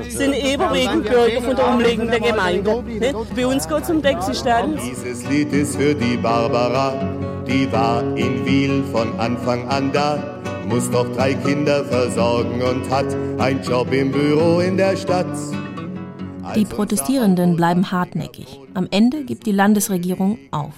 es 0.01 0.13
sind, 0.13 0.35
überwiegend 0.35 1.09
Bürger 1.09 1.41
von 1.41 1.55
der 1.55 1.67
umliegenden 1.67 2.21
Gemeinde. 2.21 2.83
Nicht? 2.83 3.35
Bei 3.35 3.47
uns 3.47 3.67
geht 3.67 3.81
es 3.81 3.89
um 3.89 4.01
die 4.01 4.07
Existenz. 4.07 4.81
Dieses 4.83 5.27
Lied 5.27 5.51
ist 5.51 5.75
für 5.75 5.95
die 5.95 6.15
Barbara, 6.17 6.93
die 7.47 7.71
war 7.71 8.03
in 8.15 8.45
Wiel 8.45 8.83
von 8.91 9.19
Anfang 9.19 9.67
an 9.67 9.91
da 9.91 10.39
muss 10.67 10.87
doch 10.91 11.11
drei 11.15 11.33
Kinder 11.33 11.83
versorgen 11.83 12.61
und 12.61 12.87
hat 12.91 13.07
einen 13.39 13.63
Job 13.63 13.91
im 13.91 14.11
Büro 14.11 14.59
in 14.59 14.77
der 14.77 14.95
Stadt. 14.95 15.25
Die 16.55 16.65
Protestierenden 16.65 17.55
bleiben 17.55 17.91
hartnäckig. 17.91 18.59
Am 18.73 18.87
Ende 18.91 19.23
gibt 19.23 19.45
die 19.45 19.51
Landesregierung 19.51 20.37
auf. 20.51 20.73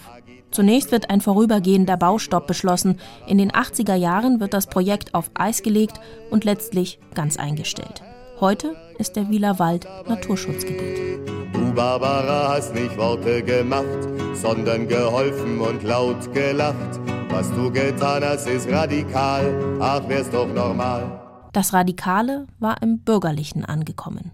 Zunächst 0.51 0.91
wird 0.91 1.09
ein 1.09 1.21
vorübergehender 1.21 1.95
Baustopp 1.95 2.45
beschlossen. 2.45 2.99
In 3.25 3.37
den 3.37 3.51
80er 3.51 3.95
Jahren 3.95 4.39
wird 4.39 4.53
das 4.53 4.67
Projekt 4.67 5.13
auf 5.13 5.31
Eis 5.33 5.63
gelegt 5.63 5.99
und 6.29 6.43
letztlich 6.43 6.99
ganz 7.13 7.37
eingestellt. 7.37 8.03
Heute 8.41 8.75
ist 8.97 9.15
der 9.15 9.29
Wieler 9.29 9.59
Wald 9.59 9.87
Naturschutzgebiet. 10.07 11.19
Du 11.53 11.73
Barbara 11.73 12.53
hast 12.53 12.73
nicht 12.75 12.97
Worte 12.97 13.41
gemacht, 13.41 13.85
sondern 14.33 14.87
geholfen 14.87 15.61
und 15.61 15.83
laut 15.83 16.33
gelacht. 16.33 16.99
Was 17.29 17.49
du 17.53 17.71
getan 17.71 18.23
hast, 18.25 18.47
ist 18.47 18.69
radikal, 18.69 19.77
ach 19.79 20.07
wär's 20.09 20.29
doch 20.29 20.47
normal. 20.53 21.21
Das 21.53 21.71
Radikale 21.71 22.47
war 22.59 22.81
im 22.81 22.99
Bürgerlichen 22.99 23.63
angekommen. 23.63 24.31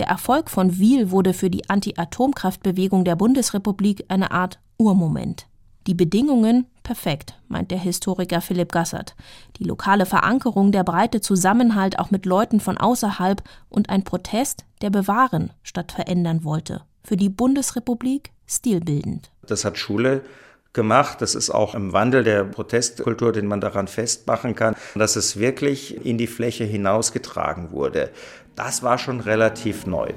Der 0.00 0.08
Erfolg 0.08 0.48
von 0.48 0.78
Wiel 0.78 1.10
wurde 1.10 1.34
für 1.34 1.50
die 1.50 1.68
Anti-Atomkraftbewegung 1.68 3.04
der 3.04 3.16
Bundesrepublik 3.16 4.06
eine 4.08 4.30
Art 4.30 4.58
Urmoment. 4.78 5.46
Die 5.86 5.92
Bedingungen 5.92 6.64
perfekt, 6.82 7.38
meint 7.48 7.70
der 7.70 7.80
Historiker 7.80 8.40
Philipp 8.40 8.72
Gassert. 8.72 9.14
Die 9.58 9.64
lokale 9.64 10.06
Verankerung, 10.06 10.72
der 10.72 10.84
breite 10.84 11.20
Zusammenhalt 11.20 11.98
auch 11.98 12.10
mit 12.10 12.24
Leuten 12.24 12.60
von 12.60 12.78
außerhalb 12.78 13.42
und 13.68 13.90
ein 13.90 14.02
Protest, 14.02 14.64
der 14.80 14.88
bewahren 14.88 15.52
statt 15.62 15.92
verändern 15.92 16.44
wollte. 16.44 16.80
Für 17.04 17.18
die 17.18 17.28
Bundesrepublik 17.28 18.32
stilbildend. 18.46 19.30
Das 19.46 19.66
hat 19.66 19.76
Schule 19.76 20.24
gemacht. 20.72 21.20
Das 21.20 21.34
ist 21.34 21.50
auch 21.50 21.74
im 21.74 21.92
Wandel 21.92 22.24
der 22.24 22.44
Protestkultur, 22.44 23.32
den 23.32 23.46
man 23.46 23.60
daran 23.60 23.88
festmachen 23.88 24.54
kann, 24.54 24.74
dass 24.94 25.16
es 25.16 25.38
wirklich 25.38 26.04
in 26.04 26.18
die 26.18 26.26
Fläche 26.26 26.64
hinausgetragen 26.64 27.72
wurde. 27.72 28.10
Das 28.56 28.82
war 28.82 28.98
schon 28.98 29.20
relativ 29.20 29.86
neu. 29.86 30.08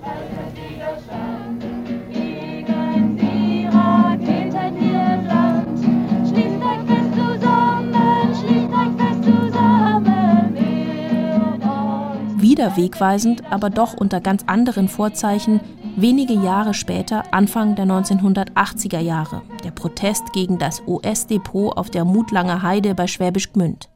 Wieder 12.37 12.77
wegweisend, 12.77 13.43
aber 13.49 13.69
doch 13.69 13.93
unter 13.93 14.21
ganz 14.21 14.43
anderen 14.45 14.87
Vorzeichen, 14.87 15.59
wenige 15.95 16.33
Jahre 16.33 16.73
später, 16.73 17.23
Anfang 17.31 17.75
der 17.75 17.85
1980er 17.85 18.99
Jahre, 18.99 19.41
der 19.63 19.71
Protest 19.71 20.33
gegen 20.33 20.57
das 20.57 20.81
US-Depot 20.85 21.75
auf 21.77 21.89
der 21.89 22.05
Mutlanger 22.05 22.61
Heide 22.61 22.95
bei 22.95 23.07
Schwäbisch 23.07 23.51
Gmünd. 23.53 23.89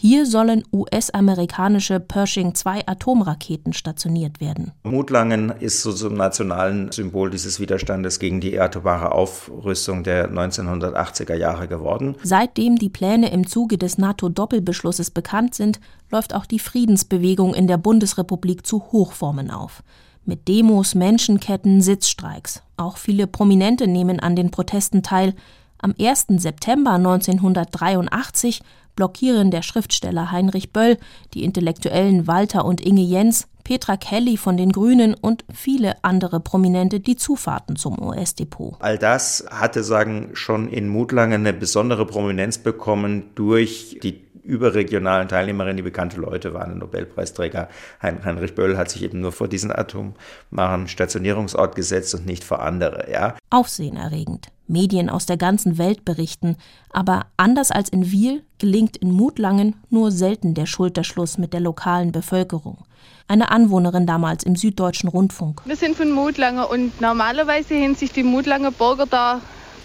Hier 0.00 0.26
sollen 0.26 0.62
US-amerikanische 0.72 1.98
Pershing-2-Atomraketen 1.98 3.72
stationiert 3.72 4.40
werden. 4.40 4.70
Mutlangen 4.84 5.52
ist 5.58 5.82
so 5.82 5.92
zum 5.92 6.14
nationalen 6.14 6.92
Symbol 6.92 7.30
dieses 7.30 7.58
Widerstandes 7.58 8.20
gegen 8.20 8.40
die 8.40 8.60
atomare 8.60 9.10
Aufrüstung 9.10 10.04
der 10.04 10.30
1980er 10.30 11.34
Jahre 11.34 11.66
geworden. 11.66 12.14
Seitdem 12.22 12.76
die 12.76 12.90
Pläne 12.90 13.32
im 13.32 13.48
Zuge 13.48 13.76
des 13.76 13.98
NATO-Doppelbeschlusses 13.98 15.10
bekannt 15.10 15.56
sind, 15.56 15.80
läuft 16.12 16.32
auch 16.32 16.46
die 16.46 16.60
Friedensbewegung 16.60 17.52
in 17.52 17.66
der 17.66 17.78
Bundesrepublik 17.78 18.64
zu 18.64 18.92
Hochformen 18.92 19.50
auf. 19.50 19.82
Mit 20.24 20.46
Demos, 20.46 20.94
Menschenketten, 20.94 21.80
Sitzstreiks. 21.80 22.62
Auch 22.78 22.96
viele 22.96 23.26
Prominente 23.26 23.88
nehmen 23.88 24.20
an 24.20 24.36
den 24.36 24.50
Protesten 24.50 25.02
teil. 25.02 25.34
Am 25.78 25.94
1. 26.00 26.26
September 26.36 26.92
1983 26.92 28.62
blockieren 28.94 29.50
der 29.50 29.62
Schriftsteller 29.62 30.30
Heinrich 30.30 30.72
Böll, 30.72 30.96
die 31.34 31.42
Intellektuellen 31.42 32.26
Walter 32.26 32.64
und 32.64 32.80
Inge 32.80 33.02
Jens, 33.02 33.48
Petra 33.68 33.98
Kelly 33.98 34.38
von 34.38 34.56
den 34.56 34.72
Grünen 34.72 35.12
und 35.12 35.44
viele 35.52 36.02
andere 36.02 36.40
Prominente 36.40 37.00
die 37.00 37.16
Zufahrten 37.16 37.76
zum 37.76 38.02
US-Depot. 38.02 38.76
All 38.78 38.96
das 38.96 39.44
hatte 39.50 39.84
sagen 39.84 40.30
schon 40.32 40.70
in 40.70 40.88
Mutlangen 40.88 41.46
eine 41.46 41.52
besondere 41.52 42.06
Prominenz 42.06 42.56
bekommen 42.56 43.24
durch 43.34 43.98
die 44.02 44.24
überregionalen 44.42 45.28
Teilnehmerinnen, 45.28 45.76
die 45.76 45.82
bekannte 45.82 46.18
Leute 46.18 46.54
waren. 46.54 46.70
Der 46.70 46.78
Nobelpreisträger 46.78 47.68
Heinrich 48.02 48.54
Böll 48.54 48.78
hat 48.78 48.88
sich 48.88 49.02
eben 49.02 49.20
nur 49.20 49.32
vor 49.32 49.48
diesen 49.48 49.70
atomaren 49.70 50.88
Stationierungsort 50.88 51.74
gesetzt 51.74 52.14
und 52.14 52.24
nicht 52.24 52.44
vor 52.44 52.62
andere. 52.62 53.12
Ja. 53.12 53.36
Aufsehenerregend. 53.50 54.48
Medien 54.68 55.10
aus 55.10 55.26
der 55.26 55.36
ganzen 55.36 55.78
Welt 55.78 56.04
berichten, 56.04 56.56
aber 56.90 57.26
anders 57.36 57.70
als 57.70 57.88
in 57.88 58.10
Wiel 58.10 58.44
gelingt 58.58 58.96
in 58.96 59.10
Mutlangen 59.10 59.76
nur 59.90 60.10
selten 60.10 60.54
der 60.54 60.66
Schulterschluss 60.66 61.38
mit 61.38 61.52
der 61.52 61.60
lokalen 61.60 62.12
Bevölkerung. 62.12 62.84
Eine 63.26 63.50
Anwohnerin 63.50 64.06
damals 64.06 64.44
im 64.44 64.56
Süddeutschen 64.56 65.08
Rundfunk. 65.08 65.62
Wir 65.64 65.76
sind 65.76 65.96
von 65.96 66.10
Mutlangen 66.10 66.64
und 66.64 67.00
normalerweise 67.00 67.74
haben 67.74 67.94
sich 67.94 68.12
die 68.12 68.22
Mutlanger 68.22 68.70
Bürger 68.70 69.06
da, 69.06 69.40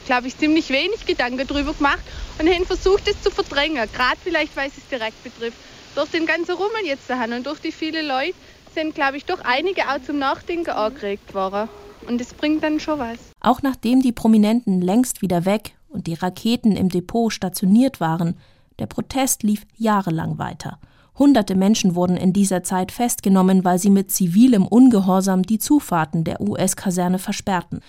glaube 0.06 0.28
ich, 0.28 0.38
ziemlich 0.38 0.69
wenig 0.69 1.06
Gedanken 1.06 1.46
darüber 1.48 1.74
gemacht 1.74 2.04
und 2.39 2.50
haben 2.50 2.65
versucht, 2.65 3.08
es 3.08 3.22
zu 3.22 3.32
verdrängen. 3.32 3.88
Gerade 3.93 4.17
vielleicht, 4.24 4.56
weil 4.56 4.69
es 4.69 4.78
es 4.78 4.88
direkt 4.88 5.22
betrifft. 5.24 5.58
Durch 5.96 6.10
den 6.10 6.26
ganzen 6.26 6.56
Rummel 6.56 6.86
jetzt 6.86 7.10
daheim 7.10 7.34
und 7.34 7.46
durch 7.46 7.60
die 7.60 7.72
vielen 7.72 8.08
Leute 8.08 8.34
sind, 8.74 8.96
glaube 8.96 9.17
ich, 9.17 9.26
doch 9.26 9.39
einige 9.43 9.84
auch 9.89 10.02
zum 10.04 10.17
Nachdenken 10.17 10.72
angeregt 10.72 11.34
worden. 11.34 11.69
Und 12.08 12.19
es 12.19 12.34
bringt 12.34 12.63
dann 12.63 12.80
schon 12.80 13.00
was. 13.00 13.33
Auch 13.43 13.62
nachdem 13.62 14.01
die 14.01 14.13
Prominenten 14.13 14.82
längst 14.82 15.21
wieder 15.21 15.45
weg 15.45 15.75
und 15.89 16.08
die 16.08 16.13
Raketen 16.15 16.75
im 16.75 16.89
Depot 16.89 17.32
stationiert 17.32 17.99
waren, 17.99 18.38
der 18.79 18.88
Protest 18.88 19.43
lief 19.43 19.67
jahrelang 19.75 20.39
weiter. 20.39 20.79
Hunderte 21.19 21.53
Menschen 21.53 21.93
wurden 21.93 22.17
in 22.17 22.34
dieser 22.34 22.63
Zeit 22.63 22.91
festgenommen, 22.91 23.63
weil 23.63 23.77
sie 23.77 23.91
mit 23.91 24.12
zivilem 24.12 24.65
Ungehorsam 24.65 25.43
die 25.43 25.60
Zufahrten 25.60 26.23
der 26.23 26.41
US-Kaserne 26.41 27.19
versperrten. 27.19 27.82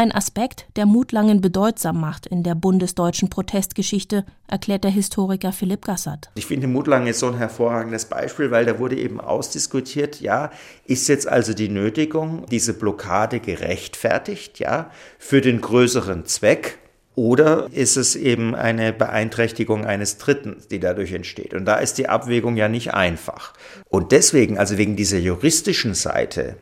Ein 0.00 0.12
Aspekt, 0.12 0.64
der 0.76 0.86
Mutlangen 0.86 1.42
bedeutsam 1.42 2.00
macht 2.00 2.26
in 2.26 2.42
der 2.42 2.54
bundesdeutschen 2.54 3.28
Protestgeschichte, 3.28 4.24
erklärt 4.48 4.82
der 4.82 4.90
Historiker 4.90 5.52
Philipp 5.52 5.84
Gassert. 5.84 6.30
Ich 6.36 6.46
finde, 6.46 6.68
Mutlangen 6.68 7.06
ist 7.06 7.18
so 7.18 7.26
ein 7.26 7.36
hervorragendes 7.36 8.06
Beispiel, 8.06 8.50
weil 8.50 8.64
da 8.64 8.78
wurde 8.78 8.96
eben 8.96 9.20
ausdiskutiert, 9.20 10.22
ja, 10.22 10.52
ist 10.86 11.06
jetzt 11.08 11.28
also 11.28 11.52
die 11.52 11.68
Nötigung, 11.68 12.46
diese 12.50 12.72
Blockade 12.72 13.40
gerechtfertigt, 13.40 14.58
ja, 14.58 14.90
für 15.18 15.42
den 15.42 15.60
größeren 15.60 16.24
Zweck, 16.24 16.78
oder 17.14 17.68
ist 17.72 17.98
es 17.98 18.16
eben 18.16 18.54
eine 18.54 18.94
Beeinträchtigung 18.94 19.84
eines 19.84 20.16
Dritten, 20.16 20.56
die 20.70 20.80
dadurch 20.80 21.12
entsteht? 21.12 21.52
Und 21.52 21.66
da 21.66 21.74
ist 21.74 21.98
die 21.98 22.08
Abwägung 22.08 22.56
ja 22.56 22.68
nicht 22.68 22.94
einfach. 22.94 23.52
Und 23.90 24.12
deswegen, 24.12 24.56
also 24.56 24.78
wegen 24.78 24.96
dieser 24.96 25.18
juristischen 25.18 25.92
Seite, 25.92 26.56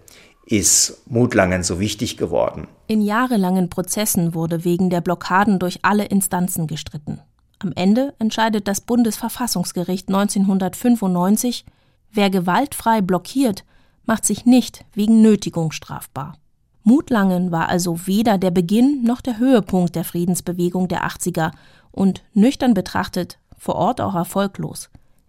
ist 0.50 1.02
Mutlangen 1.06 1.62
so 1.62 1.78
wichtig 1.78 2.16
geworden. 2.16 2.68
In 2.86 3.02
jahrelangen 3.02 3.68
Prozessen 3.68 4.34
wurde 4.34 4.64
wegen 4.64 4.88
der 4.88 5.00
Blockaden 5.00 5.58
durch 5.58 5.80
alle 5.82 6.06
Instanzen 6.06 6.66
gestritten. 6.66 7.20
Am 7.58 7.72
Ende 7.74 8.14
entscheidet 8.18 8.66
das 8.68 8.80
Bundesverfassungsgericht 8.80 10.08
1995, 10.08 11.66
wer 12.12 12.30
gewaltfrei 12.30 13.02
blockiert, 13.02 13.64
macht 14.06 14.24
sich 14.24 14.46
nicht 14.46 14.84
wegen 14.94 15.20
Nötigung 15.20 15.70
strafbar. 15.70 16.38
Mutlangen 16.82 17.50
war 17.50 17.68
also 17.68 18.06
weder 18.06 18.38
der 18.38 18.50
Beginn 18.50 19.02
noch 19.02 19.20
der 19.20 19.38
Höhepunkt 19.38 19.94
der 19.96 20.04
Friedensbewegung 20.04 20.88
der 20.88 21.06
80er 21.06 21.50
und 21.90 22.22
nüchtern 22.32 22.72
betrachtet 22.72 23.38
vor 23.58 23.74
Ort 23.74 24.00
auch 24.00 24.14
erfolglos. 24.14 24.88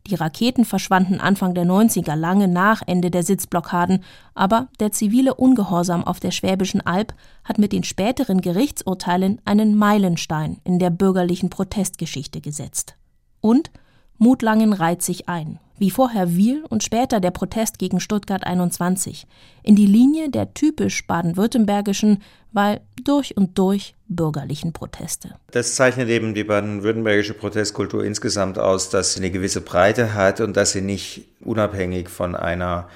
Die 0.10 0.16
Raketen 0.16 0.66
verschwanden 0.66 1.20
Anfang 1.20 1.54
der 1.54 1.66
90er 1.66 2.16
lange 2.16 2.48
nach 2.48 2.82
Ende 2.88 3.12
der 3.12 3.22
Sitzblockaden, 3.22 4.04
aber 4.34 4.68
der 4.80 4.92
zivile 4.92 5.36
Ungehorsam 5.36 6.04
auf 6.04 6.20
der 6.20 6.32
Schwäbischen 6.32 6.82
Alb 6.82 7.14
hat 7.44 7.60
mit 7.60 7.74
den 7.74 7.84
späteren 7.84 8.42
Gerichtsurteilen 8.42 9.40
einen 9.46 9.76
Meilenstein 9.76 10.58
in 10.64 10.80
der 10.80 10.90
bürgerlichen 10.90 11.52
Protestgeschichte 11.52 12.42
gesetzt. 12.42 12.96
Und 13.40 13.70
Mutlangen 14.18 14.74
reiht 14.74 15.04
sich 15.04 15.30
ein, 15.30 15.60
wie 15.80 15.92
vorher 15.92 16.36
Wiel 16.36 16.64
und 16.70 16.84
später 16.84 17.20
der 17.20 17.32
Protest 17.32 17.80
gegen 17.80 18.00
Stuttgart 18.00 18.44
21, 18.44 19.26
in 19.64 19.76
die 19.76 19.86
Linie 19.86 20.30
der 20.30 20.54
typisch 20.54 21.06
baden-württembergischen, 21.08 22.22
weil 22.52 22.82
durch 23.04 23.38
und 23.38 23.58
durch 23.58 23.96
bürgerlichen 24.08 24.74
Proteste. 24.74 25.36
Das 25.52 25.76
zeichnet 25.76 26.10
eben 26.10 26.34
die 26.34 26.44
baden-württembergische 26.44 27.34
Protestkultur 27.34 28.04
insgesamt 28.04 28.58
aus, 28.58 28.90
dass 28.90 29.14
sie 29.14 29.20
eine 29.20 29.32
gewisse 29.32 29.62
Breite 29.62 30.14
hat 30.14 30.42
und 30.42 30.58
dass 30.58 30.72
sie 30.72 30.82
nicht 30.82 31.26
unabhängig 31.42 32.10
von 32.10 32.36
einer 32.36 32.90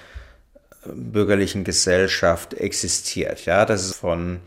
bürgerlichen 0.85 1.63
Gesellschaft 1.63 2.53
existiert. 2.53 3.45
Ja, 3.45 3.65
dass 3.65 3.85
es 3.85 3.95
von 3.95 4.39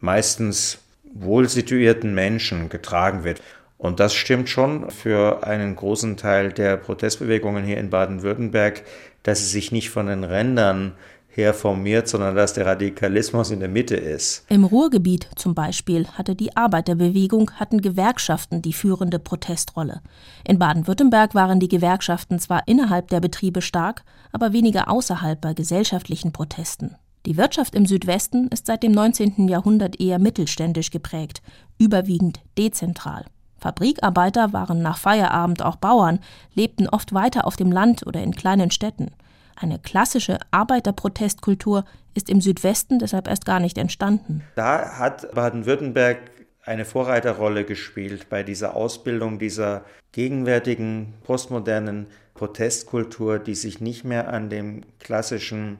meistens 0.00 0.78
wohlsituierten 1.14 2.14
Menschen 2.14 2.68
getragen 2.68 3.24
wird. 3.24 3.40
Und 3.78 4.00
das 4.00 4.12
stimmt 4.12 4.48
schon 4.48 4.90
für 4.90 5.46
einen 5.46 5.76
großen 5.76 6.16
Teil 6.16 6.52
der 6.52 6.76
Protestbewegungen 6.76 7.64
hier 7.64 7.78
in 7.78 7.90
Baden-Württemberg, 7.90 8.82
dass 9.22 9.38
sie 9.38 9.46
sich 9.46 9.70
nicht 9.72 9.90
von 9.90 10.08
den 10.08 10.24
Rändern 10.24 10.94
her 11.28 11.54
formiert, 11.54 12.08
sondern 12.08 12.34
dass 12.34 12.52
der 12.52 12.66
Radikalismus 12.66 13.52
in 13.52 13.60
der 13.60 13.68
Mitte 13.68 13.94
ist. 13.94 14.44
Im 14.48 14.64
Ruhrgebiet 14.64 15.28
zum 15.36 15.54
Beispiel 15.54 16.08
hatte 16.08 16.34
die 16.34 16.56
Arbeiterbewegung, 16.56 17.52
hatten 17.52 17.80
Gewerkschaften 17.80 18.60
die 18.60 18.72
führende 18.72 19.20
Protestrolle. 19.20 20.02
In 20.44 20.58
Baden-Württemberg 20.58 21.36
waren 21.36 21.60
die 21.60 21.68
Gewerkschaften 21.68 22.40
zwar 22.40 22.66
innerhalb 22.66 23.08
der 23.08 23.20
Betriebe 23.20 23.62
stark, 23.62 24.02
aber 24.32 24.52
weniger 24.52 24.90
außerhalb 24.90 25.40
bei 25.40 25.54
gesellschaftlichen 25.54 26.32
Protesten. 26.32 26.96
Die 27.26 27.36
Wirtschaft 27.36 27.76
im 27.76 27.86
Südwesten 27.86 28.48
ist 28.48 28.66
seit 28.66 28.82
dem 28.82 28.92
19. 28.92 29.48
Jahrhundert 29.48 30.00
eher 30.00 30.18
mittelständisch 30.18 30.90
geprägt, 30.90 31.42
überwiegend 31.78 32.40
dezentral. 32.56 33.26
Fabrikarbeiter 33.58 34.52
waren 34.52 34.82
nach 34.82 34.98
Feierabend 34.98 35.62
auch 35.62 35.76
Bauern, 35.76 36.20
lebten 36.54 36.88
oft 36.88 37.12
weiter 37.12 37.46
auf 37.46 37.56
dem 37.56 37.72
Land 37.72 38.06
oder 38.06 38.22
in 38.22 38.34
kleinen 38.34 38.70
Städten. 38.70 39.10
Eine 39.56 39.78
klassische 39.78 40.38
Arbeiterprotestkultur 40.52 41.84
ist 42.14 42.30
im 42.30 42.40
Südwesten 42.40 42.98
deshalb 42.98 43.26
erst 43.26 43.44
gar 43.44 43.60
nicht 43.60 43.76
entstanden. 43.76 44.42
Da 44.54 44.98
hat 44.98 45.32
Baden-Württemberg 45.34 46.18
eine 46.64 46.84
Vorreiterrolle 46.84 47.64
gespielt 47.64 48.28
bei 48.28 48.42
dieser 48.42 48.76
Ausbildung 48.76 49.38
dieser 49.38 49.82
gegenwärtigen 50.12 51.14
postmodernen 51.24 52.06
Protestkultur, 52.34 53.38
die 53.38 53.54
sich 53.54 53.80
nicht 53.80 54.04
mehr 54.04 54.32
an 54.32 54.48
dem 54.48 54.82
klassischen 55.00 55.78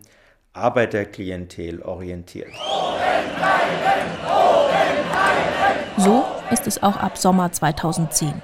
Arbeiterklientel 0.55 1.83
orientiert. 1.83 2.49
So 5.99 6.25
ist 6.51 6.67
es 6.67 6.83
auch 6.83 6.97
ab 6.97 7.19
Sommer 7.19 7.53
2010, 7.53 8.43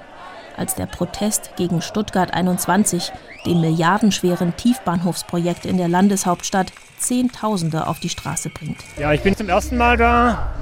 als 0.57 0.75
der 0.75 0.85
Protest 0.85 1.51
gegen 1.55 1.81
Stuttgart 1.81 2.33
21, 2.33 3.11
dem 3.45 3.61
milliardenschweren 3.61 4.55
Tiefbahnhofsprojekt 4.55 5.65
in 5.65 5.77
der 5.77 5.87
Landeshauptstadt, 5.87 6.71
Zehntausende 6.97 7.87
auf 7.87 7.99
die 7.99 8.09
Straße 8.09 8.49
bringt. 8.49 8.77
Ja, 8.97 9.13
ich 9.13 9.21
bin 9.21 9.35
zum 9.35 9.49
ersten 9.49 9.77
Mal 9.77 9.97
da. 9.97 10.53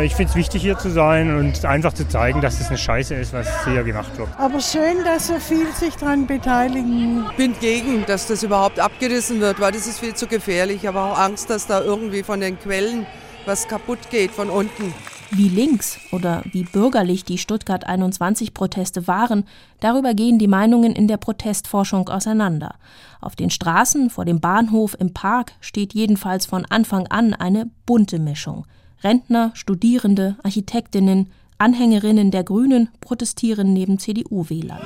Ich 0.00 0.14
finde 0.14 0.30
es 0.30 0.36
wichtig, 0.36 0.62
hier 0.62 0.78
zu 0.78 0.90
sein 0.90 1.36
und 1.36 1.66
einfach 1.66 1.92
zu 1.92 2.08
zeigen, 2.08 2.40
dass 2.40 2.58
es 2.60 2.68
eine 2.68 2.78
Scheiße 2.78 3.14
ist, 3.14 3.34
was 3.34 3.46
hier 3.66 3.82
gemacht 3.84 4.16
wird. 4.16 4.28
Aber 4.38 4.58
schön, 4.60 5.04
dass 5.04 5.26
so 5.26 5.34
viel 5.34 5.70
sich 5.74 5.96
daran 5.96 6.26
beteiligen. 6.26 7.26
Ich 7.30 7.36
bin 7.36 7.54
gegen, 7.60 8.06
dass 8.06 8.26
das 8.26 8.42
überhaupt 8.42 8.80
abgerissen 8.80 9.40
wird, 9.40 9.60
weil 9.60 9.72
das 9.72 9.86
ist 9.86 10.00
viel 10.00 10.14
zu 10.14 10.26
gefährlich. 10.26 10.76
Ich 10.76 10.86
habe 10.86 10.98
auch 10.98 11.18
Angst, 11.18 11.50
dass 11.50 11.66
da 11.66 11.82
irgendwie 11.82 12.22
von 12.22 12.40
den 12.40 12.58
Quellen 12.58 13.06
was 13.44 13.68
kaputt 13.68 13.98
geht 14.10 14.30
von 14.30 14.48
unten. 14.48 14.94
Wie 15.34 15.48
links 15.48 15.98
oder 16.10 16.42
wie 16.52 16.64
bürgerlich 16.64 17.24
die 17.24 17.38
Stuttgart 17.38 17.86
21 17.86 18.52
Proteste 18.52 19.06
waren, 19.06 19.44
darüber 19.80 20.12
gehen 20.12 20.38
die 20.38 20.46
Meinungen 20.46 20.94
in 20.94 21.08
der 21.08 21.16
Protestforschung 21.16 22.10
auseinander. 22.10 22.74
Auf 23.22 23.34
den 23.34 23.48
Straßen, 23.48 24.10
vor 24.10 24.26
dem 24.26 24.40
Bahnhof, 24.40 24.94
im 24.98 25.14
Park 25.14 25.52
steht 25.62 25.94
jedenfalls 25.94 26.44
von 26.44 26.66
Anfang 26.66 27.06
an 27.06 27.32
eine 27.32 27.70
bunte 27.86 28.18
Mischung. 28.18 28.66
Rentner, 29.02 29.52
Studierende, 29.54 30.36
Architektinnen, 30.42 31.30
Anhängerinnen 31.56 32.30
der 32.30 32.44
Grünen 32.44 32.90
protestieren 33.00 33.72
neben 33.72 33.98
CDU-Wählern. 33.98 34.82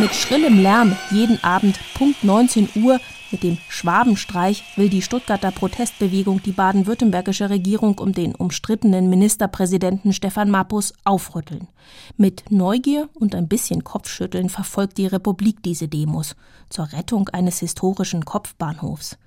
Mit 0.00 0.12
schrillem 0.12 0.60
Lärm 0.60 0.96
jeden 1.12 1.42
Abend 1.44 1.78
Punkt 1.94 2.24
19 2.24 2.70
Uhr 2.82 2.98
mit 3.34 3.42
dem 3.42 3.58
Schwabenstreich 3.68 4.62
will 4.76 4.88
die 4.88 5.02
Stuttgarter 5.02 5.50
Protestbewegung 5.50 6.40
die 6.44 6.52
baden-württembergische 6.52 7.50
Regierung 7.50 7.98
um 7.98 8.12
den 8.12 8.32
umstrittenen 8.32 9.10
Ministerpräsidenten 9.10 10.12
Stefan 10.12 10.52
Mappus 10.52 10.92
aufrütteln. 11.02 11.66
Mit 12.16 12.44
Neugier 12.50 13.08
und 13.14 13.34
ein 13.34 13.48
bisschen 13.48 13.82
Kopfschütteln 13.82 14.50
verfolgt 14.50 14.98
die 14.98 15.08
Republik 15.08 15.64
diese 15.64 15.88
Demos 15.88 16.36
zur 16.68 16.92
Rettung 16.92 17.28
eines 17.30 17.58
historischen 17.58 18.24
Kopfbahnhofs. 18.24 19.18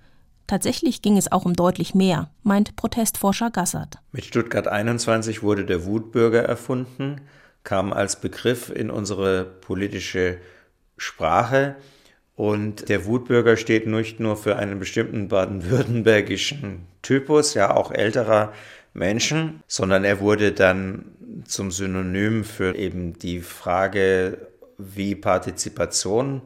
Tatsächlich 0.48 1.02
ging 1.02 1.17
es 1.17 1.30
auch 1.30 1.43
um 1.43 1.54
deutlich 1.54 1.93
mehr, 1.93 2.30
meint 2.43 2.78
Protestforscher 2.78 3.52
Gassert. 3.52 3.98
Mit 4.13 4.24
Stuttgart 4.24 4.70
21 4.70 5.43
wurde 5.43 5.65
der 5.65 5.84
Wutbürger 5.86 6.43
erfunden, 6.43 7.20
kam 7.65 7.91
als 7.91 8.22
Begriff 8.22 8.70
in 8.70 8.89
unsere 8.89 9.43
politische 9.43 10.38
Sprache 10.96 11.76
und 12.38 12.88
der 12.88 13.08
Wutbürger 13.08 13.58
steht 13.58 13.88
nicht 13.88 14.19
nur 14.19 14.38
für 14.38 14.58
einen 14.58 14.78
bestimmten 14.78 15.28
baden-württembergischen 15.28 16.86
Typus, 17.02 17.56
ja 17.56 17.76
auch 17.76 17.91
älterer 17.91 18.54
Menschen, 18.93 19.63
sondern 19.67 20.04
er 20.04 20.19
wurde 20.19 20.52
dann 20.52 21.06
zum 21.45 21.71
Synonym 21.71 22.43
für 22.43 22.76
eben 22.76 23.17
die 23.17 23.41
Frage, 23.41 24.50
wie 24.78 25.15
Partizipation 25.15 26.43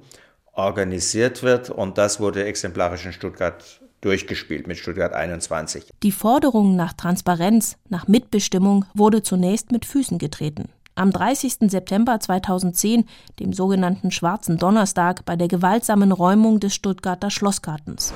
organisiert 0.54 1.43
wird. 1.43 1.69
Und 1.69 1.97
das 1.97 2.21
wurde 2.21 2.45
exemplarisch 2.45 3.06
in 3.06 3.12
Stuttgart 3.12 3.82
durchgespielt 3.99 4.67
mit 4.67 4.77
Stuttgart 4.77 5.12
21. 5.12 5.89
Die 6.04 6.13
Forderung 6.13 6.77
nach 6.77 6.93
Transparenz, 6.93 7.75
nach 7.89 8.08
Mitbestimmung 8.08 8.86
wurde 8.93 9.23
zunächst 9.23 9.73
mit 9.73 9.86
Füßen 9.86 10.19
getreten. 10.19 10.69
Am 10.95 11.12
30. 11.12 11.71
September 11.71 12.19
2010, 12.19 13.06
dem 13.39 13.54
sogenannten 13.54 14.12
Schwarzen 14.12 14.58
Donnerstag, 14.58 15.23
bei 15.23 15.38
der 15.38 15.47
gewaltsamen 15.47 16.12
Räumung 16.12 16.60
des 16.60 16.75
Stuttgarter 16.75 17.30
Schlossgartens. 17.32 18.13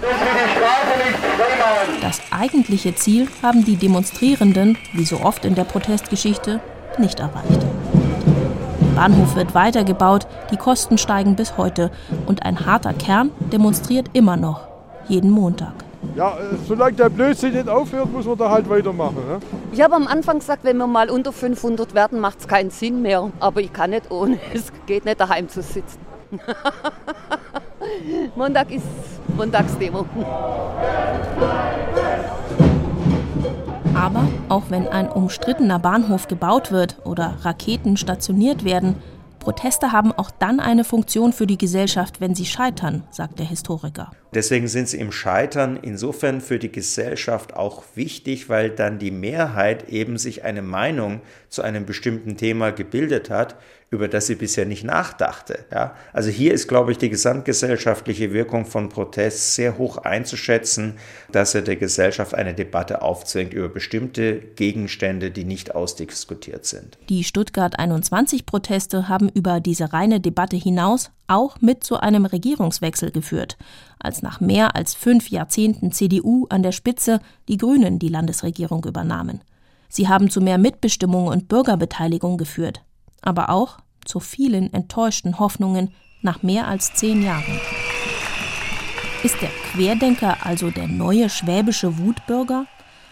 Das 2.02 2.20
eigentliche 2.32 2.94
Ziel 2.94 3.30
haben 3.42 3.64
die 3.64 3.78
Demonstrierenden, 3.78 4.78
wie 4.92 5.06
so 5.06 5.22
oft 5.22 5.46
in 5.46 5.56
der 5.56 5.64
Protestgeschichte, 5.64 6.60
nicht 6.98 7.22
erreicht. 7.22 7.62
Der 8.82 8.88
Bahnhof 8.96 9.36
wird 9.36 9.56
weitergebaut, 9.56 10.28
die 10.52 10.58
Kosten 10.58 10.98
steigen 10.98 11.38
bis 11.38 11.58
heute 11.58 11.92
und 12.26 12.44
ein 12.44 12.66
harter 12.66 12.94
Kern 12.94 13.32
demonstriert 13.54 14.10
immer 14.12 14.36
noch, 14.36 14.68
jeden 15.08 15.32
Montag. 15.32 15.85
Ja, 16.16 16.38
äh, 16.38 16.56
solange 16.68 16.94
der 16.94 17.10
Blödsinn 17.10 17.54
nicht 17.54 17.68
aufhört, 17.68 18.12
muss 18.12 18.26
man 18.26 18.38
da 18.38 18.50
halt 18.50 18.70
weitermachen. 18.70 19.18
Ne? 19.28 19.40
Ich 19.72 19.82
habe 19.82 19.96
am 19.96 20.08
Anfang 20.08 20.40
gesagt, 20.40 20.64
wenn 20.64 20.78
wir 20.78 20.88
mal 20.88 21.10
unter 21.10 21.32
500 21.32 21.94
werden, 21.94 22.20
macht 22.20 22.40
es 22.40 22.48
keinen 22.48 22.70
Sinn 22.70 23.02
mehr. 23.02 23.32
Aber 23.40 23.62
ich 23.62 23.74
kann 23.74 23.90
nicht 23.90 24.12
ohne. 24.12 24.40
Es 24.54 24.72
geht 24.86 25.06
nicht 25.06 25.20
daheim 25.20 25.50
zu 25.50 25.62
sitzen. 25.62 26.00
Montag 28.36 28.72
ist 28.72 28.86
Montagsdemo. 29.36 30.06
Aber 33.96 34.28
auch 34.50 34.64
wenn 34.70 34.88
ein 34.88 35.10
umstrittener 35.10 35.80
Bahnhof 35.80 36.28
gebaut 36.28 36.72
wird 36.72 36.98
oder 37.06 37.36
Raketen 37.42 37.98
stationiert 37.98 38.64
werden, 38.64 38.96
Proteste 39.46 39.92
haben 39.92 40.12
auch 40.12 40.32
dann 40.32 40.60
eine 40.60 40.84
Funktion 40.84 41.32
für 41.32 41.46
die 41.46 41.60
Gesellschaft, 41.60 42.20
wenn 42.20 42.34
sie 42.34 42.48
scheitern, 42.48 43.04
sagt 43.12 43.38
der 43.38 43.46
Historiker. 43.46 44.10
Deswegen 44.34 44.68
sind 44.68 44.90
sie 44.90 44.98
im 44.98 45.12
Scheitern 45.12 45.78
insofern 45.80 46.42
für 46.42 46.58
die 46.58 46.72
Gesellschaft 46.72 47.56
auch 47.56 47.84
wichtig, 47.94 48.50
weil 48.50 48.72
dann 48.72 48.98
die 48.98 49.12
Mehrheit 49.12 49.88
eben 49.88 50.18
sich 50.18 50.44
eine 50.44 50.64
Meinung 50.64 51.22
zu 51.56 51.62
einem 51.62 51.86
bestimmten 51.86 52.38
Thema 52.38 52.72
gebildet 52.72 53.30
hat, 53.30 53.56
über 53.92 54.08
das 54.08 54.28
sie 54.28 54.36
bisher 54.36 54.66
nicht 54.66 54.84
nachdachte. 54.84 55.66
Ja? 55.72 55.96
Also 56.12 56.30
hier 56.30 56.54
ist, 56.54 56.68
glaube 56.68 56.92
ich, 56.92 56.98
die 56.98 57.10
gesamtgesellschaftliche 57.10 58.34
Wirkung 58.34 58.66
von 58.66 58.90
Protest 58.90 59.56
sehr 59.56 59.78
hoch 59.78 59.98
einzuschätzen, 59.98 60.98
dass 61.32 61.56
er 61.56 61.62
der 61.62 61.78
Gesellschaft 61.78 62.36
eine 62.36 62.54
Debatte 62.54 63.02
aufzwingt 63.02 63.54
über 63.54 63.70
bestimmte 63.70 64.40
Gegenstände, 64.40 65.32
die 65.32 65.46
nicht 65.46 65.76
ausdiskutiert 65.76 66.66
sind. 66.66 66.98
Die 67.10 67.24
Stuttgart 67.24 67.80
21-Proteste 67.80 69.08
haben 69.08 69.30
über 69.30 69.60
diese 69.60 69.94
reine 69.94 70.20
Debatte 70.20 70.58
hinaus 70.58 71.12
auch 71.28 71.60
mit 71.62 71.84
zu 71.84 71.98
einem 71.98 72.26
Regierungswechsel 72.26 73.12
geführt, 73.12 73.58
als 74.00 74.22
nach 74.22 74.42
mehr 74.42 74.76
als 74.76 74.94
fünf 74.94 75.30
Jahrzehnten 75.30 75.92
CDU 75.92 76.46
an 76.50 76.62
der 76.64 76.72
Spitze 76.72 77.20
die 77.48 77.58
Grünen 77.58 77.98
die 77.98 78.10
Landesregierung 78.10 78.84
übernahmen. 78.86 79.42
Sie 79.90 80.08
haben 80.08 80.30
zu 80.30 80.42
mehr 80.42 80.58
Mitbestimmung 80.58 81.28
und 81.28 81.48
Bürgerbeteiligung 81.48 82.38
geführt, 82.38 82.82
aber 83.22 83.50
auch 83.50 83.78
zu 84.04 84.20
vielen 84.20 84.74
enttäuschten 84.74 85.40
Hoffnungen 85.40 85.94
nach 86.22 86.44
mehr 86.44 86.68
als 86.68 86.94
zehn 86.94 87.24
Jahren. 87.24 87.60
Ist 89.24 89.42
der 89.42 89.50
Querdenker 89.72 90.46
also 90.46 90.70
der 90.70 90.88
neue 90.88 91.30
schwäbische 91.30 91.98
Wutbürger? 91.98 92.68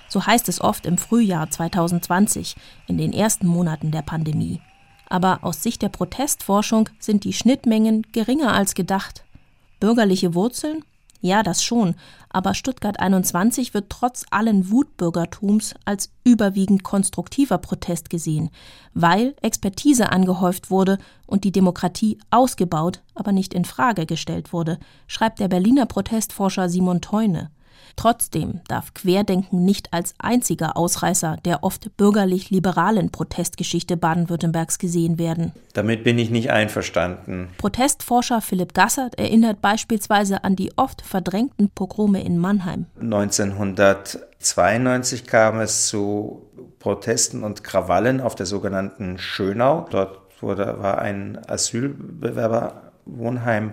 So 0.08 0.26
heißt 0.26 0.48
es 0.48 0.62
oft 0.62 0.86
im 0.86 1.00
Frühjahr 1.00 1.50
2020, 1.50 2.56
in 2.88 3.00
den 3.00 3.14
ersten 3.14 3.48
Monaten 3.48 3.90
der 3.90 4.04
Pandemie. 4.04 4.62
Aber 5.10 5.40
aus 5.42 5.64
Sicht 5.64 5.82
der 5.82 5.90
Protestforschung 5.90 6.90
sind 7.00 7.24
die 7.24 7.34
Schnittmengen 7.34 8.04
geringer 8.12 8.54
als 8.54 8.76
gedacht. 8.76 9.24
Bürgerliche 9.80 10.36
Wurzeln 10.36 10.84
ja, 11.24 11.42
das 11.42 11.64
schon, 11.64 11.96
aber 12.28 12.54
Stuttgart 12.54 13.00
21 13.00 13.74
wird 13.74 13.90
trotz 13.90 14.26
allen 14.30 14.70
Wutbürgertums 14.70 15.74
als 15.86 16.12
überwiegend 16.26 16.84
konstruktiver 16.84 17.60
Protest 17.60 18.10
gesehen, 18.10 18.50
weil 18.94 19.34
Expertise 19.42 20.12
angehäuft 20.12 20.70
wurde 20.70 20.98
und 21.26 21.46
die 21.46 21.54
Demokratie 21.54 22.20
ausgebaut, 22.30 23.04
aber 23.16 23.32
nicht 23.32 23.54
in 23.54 23.64
Frage 23.64 24.06
gestellt 24.06 24.52
wurde, 24.52 24.80
schreibt 25.08 25.40
der 25.40 25.48
Berliner 25.48 25.86
Protestforscher 25.86 26.68
Simon 26.68 27.00
Teune. 27.00 27.52
Trotzdem 27.96 28.62
darf 28.68 28.94
Querdenken 28.94 29.64
nicht 29.66 29.92
als 29.94 30.14
einziger 30.20 30.78
Ausreißer 30.78 31.38
der 31.46 31.64
oft 31.64 31.96
bürgerlich-liberalen 31.98 33.10
Protestgeschichte 33.12 33.98
Baden-Württembergs 33.98 34.80
gesehen 34.80 35.20
werden. 35.20 35.54
Damit 35.74 36.04
bin 36.04 36.18
ich 36.18 36.30
nicht 36.30 36.52
einverstanden. 36.52 37.50
Protestforscher 37.58 38.42
Philipp 38.42 38.74
Gassert 38.74 39.18
erinnert 39.18 39.62
beispielsweise 39.62 40.44
an 40.44 40.56
die 40.56 40.72
oft 40.78 41.02
verdrängten 41.02 41.70
Pogrome 41.70 42.24
in 42.24 42.38
Mannheim. 42.38 42.86
1992 43.00 45.26
kam 45.26 45.60
es 45.60 45.88
zu 45.88 46.48
Protesten 46.80 47.44
und 47.44 47.64
Krawallen 47.64 48.22
auf 48.22 48.36
der 48.36 48.46
sogenannten 48.46 49.18
Schönau. 49.18 49.88
Dort 49.90 50.20
wurde, 50.42 50.76
war 50.80 51.00
ein 51.00 51.40
Asylbewerberwohnheim 51.48 53.72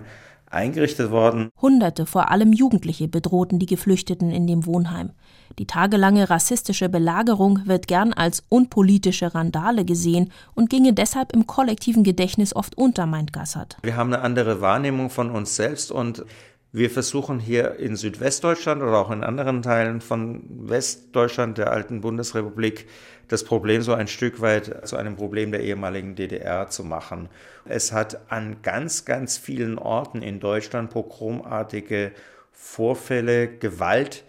eingerichtet 0.51 1.11
worden. 1.11 1.49
Hunderte, 1.61 2.05
vor 2.05 2.31
allem 2.31 2.53
Jugendliche, 2.53 3.07
bedrohten 3.07 3.59
die 3.59 3.65
Geflüchteten 3.65 4.31
in 4.31 4.47
dem 4.47 4.65
Wohnheim. 4.65 5.11
Die 5.59 5.67
tagelange 5.67 6.29
rassistische 6.29 6.89
Belagerung 6.89 7.59
wird 7.65 7.87
gern 7.87 8.13
als 8.13 8.43
unpolitische 8.49 9.35
Randale 9.35 9.85
gesehen 9.85 10.31
und 10.55 10.69
ginge 10.69 10.93
deshalb 10.93 11.33
im 11.33 11.45
kollektiven 11.45 12.03
Gedächtnis 12.03 12.55
oft 12.55 12.77
unter, 12.77 13.05
meint 13.05 13.33
Gassert. 13.33 13.77
Wir 13.83 13.95
haben 13.95 14.13
eine 14.13 14.23
andere 14.23 14.61
Wahrnehmung 14.61 15.09
von 15.09 15.29
uns 15.29 15.55
selbst 15.55 15.91
und 15.91 16.25
wir 16.73 16.89
versuchen 16.89 17.39
hier 17.39 17.75
in 17.79 17.97
Südwestdeutschland 17.97 18.81
oder 18.81 18.97
auch 18.97 19.11
in 19.11 19.23
anderen 19.23 19.61
Teilen 19.61 19.99
von 19.99 20.43
Westdeutschland, 20.47 21.57
der 21.57 21.71
alten 21.71 21.99
Bundesrepublik, 21.99 22.87
das 23.27 23.43
Problem 23.43 23.81
so 23.81 23.93
ein 23.93 24.07
Stück 24.07 24.39
weit 24.39 24.87
zu 24.87 24.95
einem 24.95 25.17
Problem 25.17 25.51
der 25.51 25.61
ehemaligen 25.61 26.15
DDR 26.15 26.69
zu 26.69 26.83
machen. 26.83 27.27
Es 27.65 27.91
hat 27.91 28.31
an 28.31 28.61
ganz, 28.61 29.03
ganz 29.03 29.37
vielen 29.37 29.77
Orten 29.77 30.21
in 30.21 30.39
Deutschland 30.39 30.91
pogromartige 30.91 32.13
Vorfälle, 32.53 33.49
Gewalt 33.49 34.23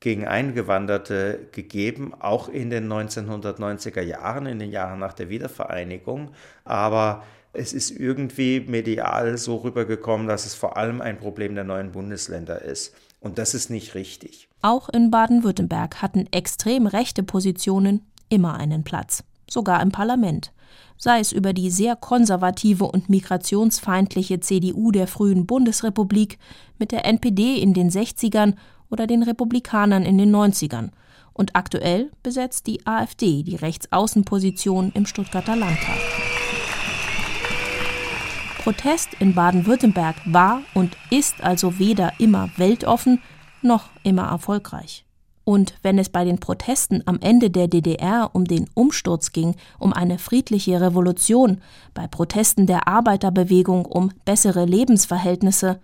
gegen 0.00 0.28
Eingewanderte 0.28 1.48
gegeben, 1.50 2.12
auch 2.20 2.48
in 2.48 2.70
den 2.70 2.86
1990er 2.86 4.02
Jahren, 4.02 4.46
in 4.46 4.60
den 4.60 4.70
Jahren 4.70 5.00
nach 5.00 5.14
der 5.14 5.28
Wiedervereinigung. 5.28 6.30
Aber 6.64 7.24
es 7.58 7.72
ist 7.72 7.90
irgendwie 7.90 8.60
medial 8.60 9.36
so 9.36 9.56
rübergekommen, 9.56 10.28
dass 10.28 10.46
es 10.46 10.54
vor 10.54 10.76
allem 10.76 11.00
ein 11.00 11.18
Problem 11.18 11.54
der 11.54 11.64
neuen 11.64 11.92
Bundesländer 11.92 12.62
ist. 12.62 12.94
Und 13.20 13.38
das 13.38 13.54
ist 13.54 13.68
nicht 13.68 13.94
richtig. 13.94 14.48
Auch 14.62 14.88
in 14.88 15.10
Baden-Württemberg 15.10 16.00
hatten 16.00 16.26
extrem 16.30 16.86
rechte 16.86 17.22
Positionen 17.22 18.06
immer 18.28 18.54
einen 18.54 18.84
Platz, 18.84 19.24
sogar 19.50 19.82
im 19.82 19.90
Parlament. 19.90 20.52
Sei 20.96 21.20
es 21.20 21.32
über 21.32 21.52
die 21.52 21.70
sehr 21.70 21.96
konservative 21.96 22.84
und 22.84 23.08
migrationsfeindliche 23.08 24.40
CDU 24.40 24.90
der 24.90 25.06
frühen 25.06 25.46
Bundesrepublik 25.46 26.38
mit 26.78 26.92
der 26.92 27.04
NPD 27.04 27.56
in 27.56 27.74
den 27.74 27.90
60ern 27.90 28.54
oder 28.90 29.06
den 29.06 29.22
Republikanern 29.22 30.04
in 30.04 30.18
den 30.18 30.34
90ern. 30.34 30.90
Und 31.32 31.54
aktuell 31.54 32.10
besetzt 32.22 32.66
die 32.66 32.84
AfD 32.84 33.44
die 33.44 33.56
Rechtsaußenposition 33.56 34.90
im 34.94 35.06
Stuttgarter 35.06 35.54
Landtag. 35.54 36.27
Protest 38.68 39.14
in 39.18 39.34
Baden-Württemberg 39.34 40.16
war 40.26 40.60
und 40.74 40.94
ist 41.08 41.42
also 41.42 41.78
weder 41.78 42.12
immer 42.20 42.50
weltoffen 42.58 43.22
noch 43.62 43.88
immer 44.02 44.24
erfolgreich. 44.24 45.06
Und 45.44 45.72
wenn 45.80 45.98
es 45.98 46.10
bei 46.10 46.26
den 46.26 46.38
Protesten 46.38 47.02
am 47.06 47.18
Ende 47.22 47.48
der 47.48 47.66
DDR 47.66 48.28
um 48.34 48.44
den 48.44 48.68
Umsturz 48.74 49.32
ging, 49.32 49.56
um 49.78 49.94
eine 49.94 50.18
friedliche 50.18 50.82
Revolution, 50.82 51.62
bei 51.94 52.06
Protesten 52.08 52.66
der 52.66 52.86
Arbeiterbewegung 52.86 53.86
um 53.86 54.12
bessere 54.26 54.66
Lebensverhältnisse, 54.66 55.80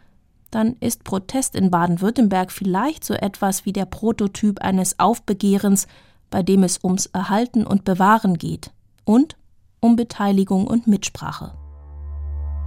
dann 0.50 0.76
ist 0.80 1.04
Protest 1.04 1.56
in 1.56 1.70
Baden-Württemberg 1.70 2.52
vielleicht 2.52 3.02
so 3.02 3.14
etwas 3.14 3.64
wie 3.64 3.72
der 3.72 3.86
Prototyp 3.86 4.60
eines 4.60 4.98
Aufbegehrens, 4.98 5.86
bei 6.28 6.42
dem 6.42 6.62
es 6.62 6.84
ums 6.84 7.06
Erhalten 7.06 7.66
und 7.66 7.84
Bewahren 7.84 8.36
geht 8.36 8.72
und 9.04 9.38
um 9.80 9.96
Beteiligung 9.96 10.66
und 10.66 10.86
Mitsprache. 10.86 11.63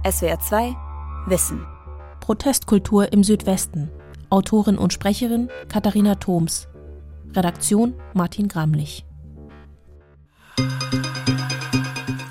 SWR 0.04 0.38
2 0.38 0.76
Wissen. 1.26 1.66
Protestkultur 2.20 3.12
im 3.12 3.24
Südwesten. 3.24 3.90
Autorin 4.30 4.78
und 4.78 4.92
Sprecherin 4.92 5.50
Katharina 5.68 6.14
Thoms. 6.14 6.68
Redaktion 7.34 7.94
Martin 8.14 8.46
Gramlich. 8.46 9.04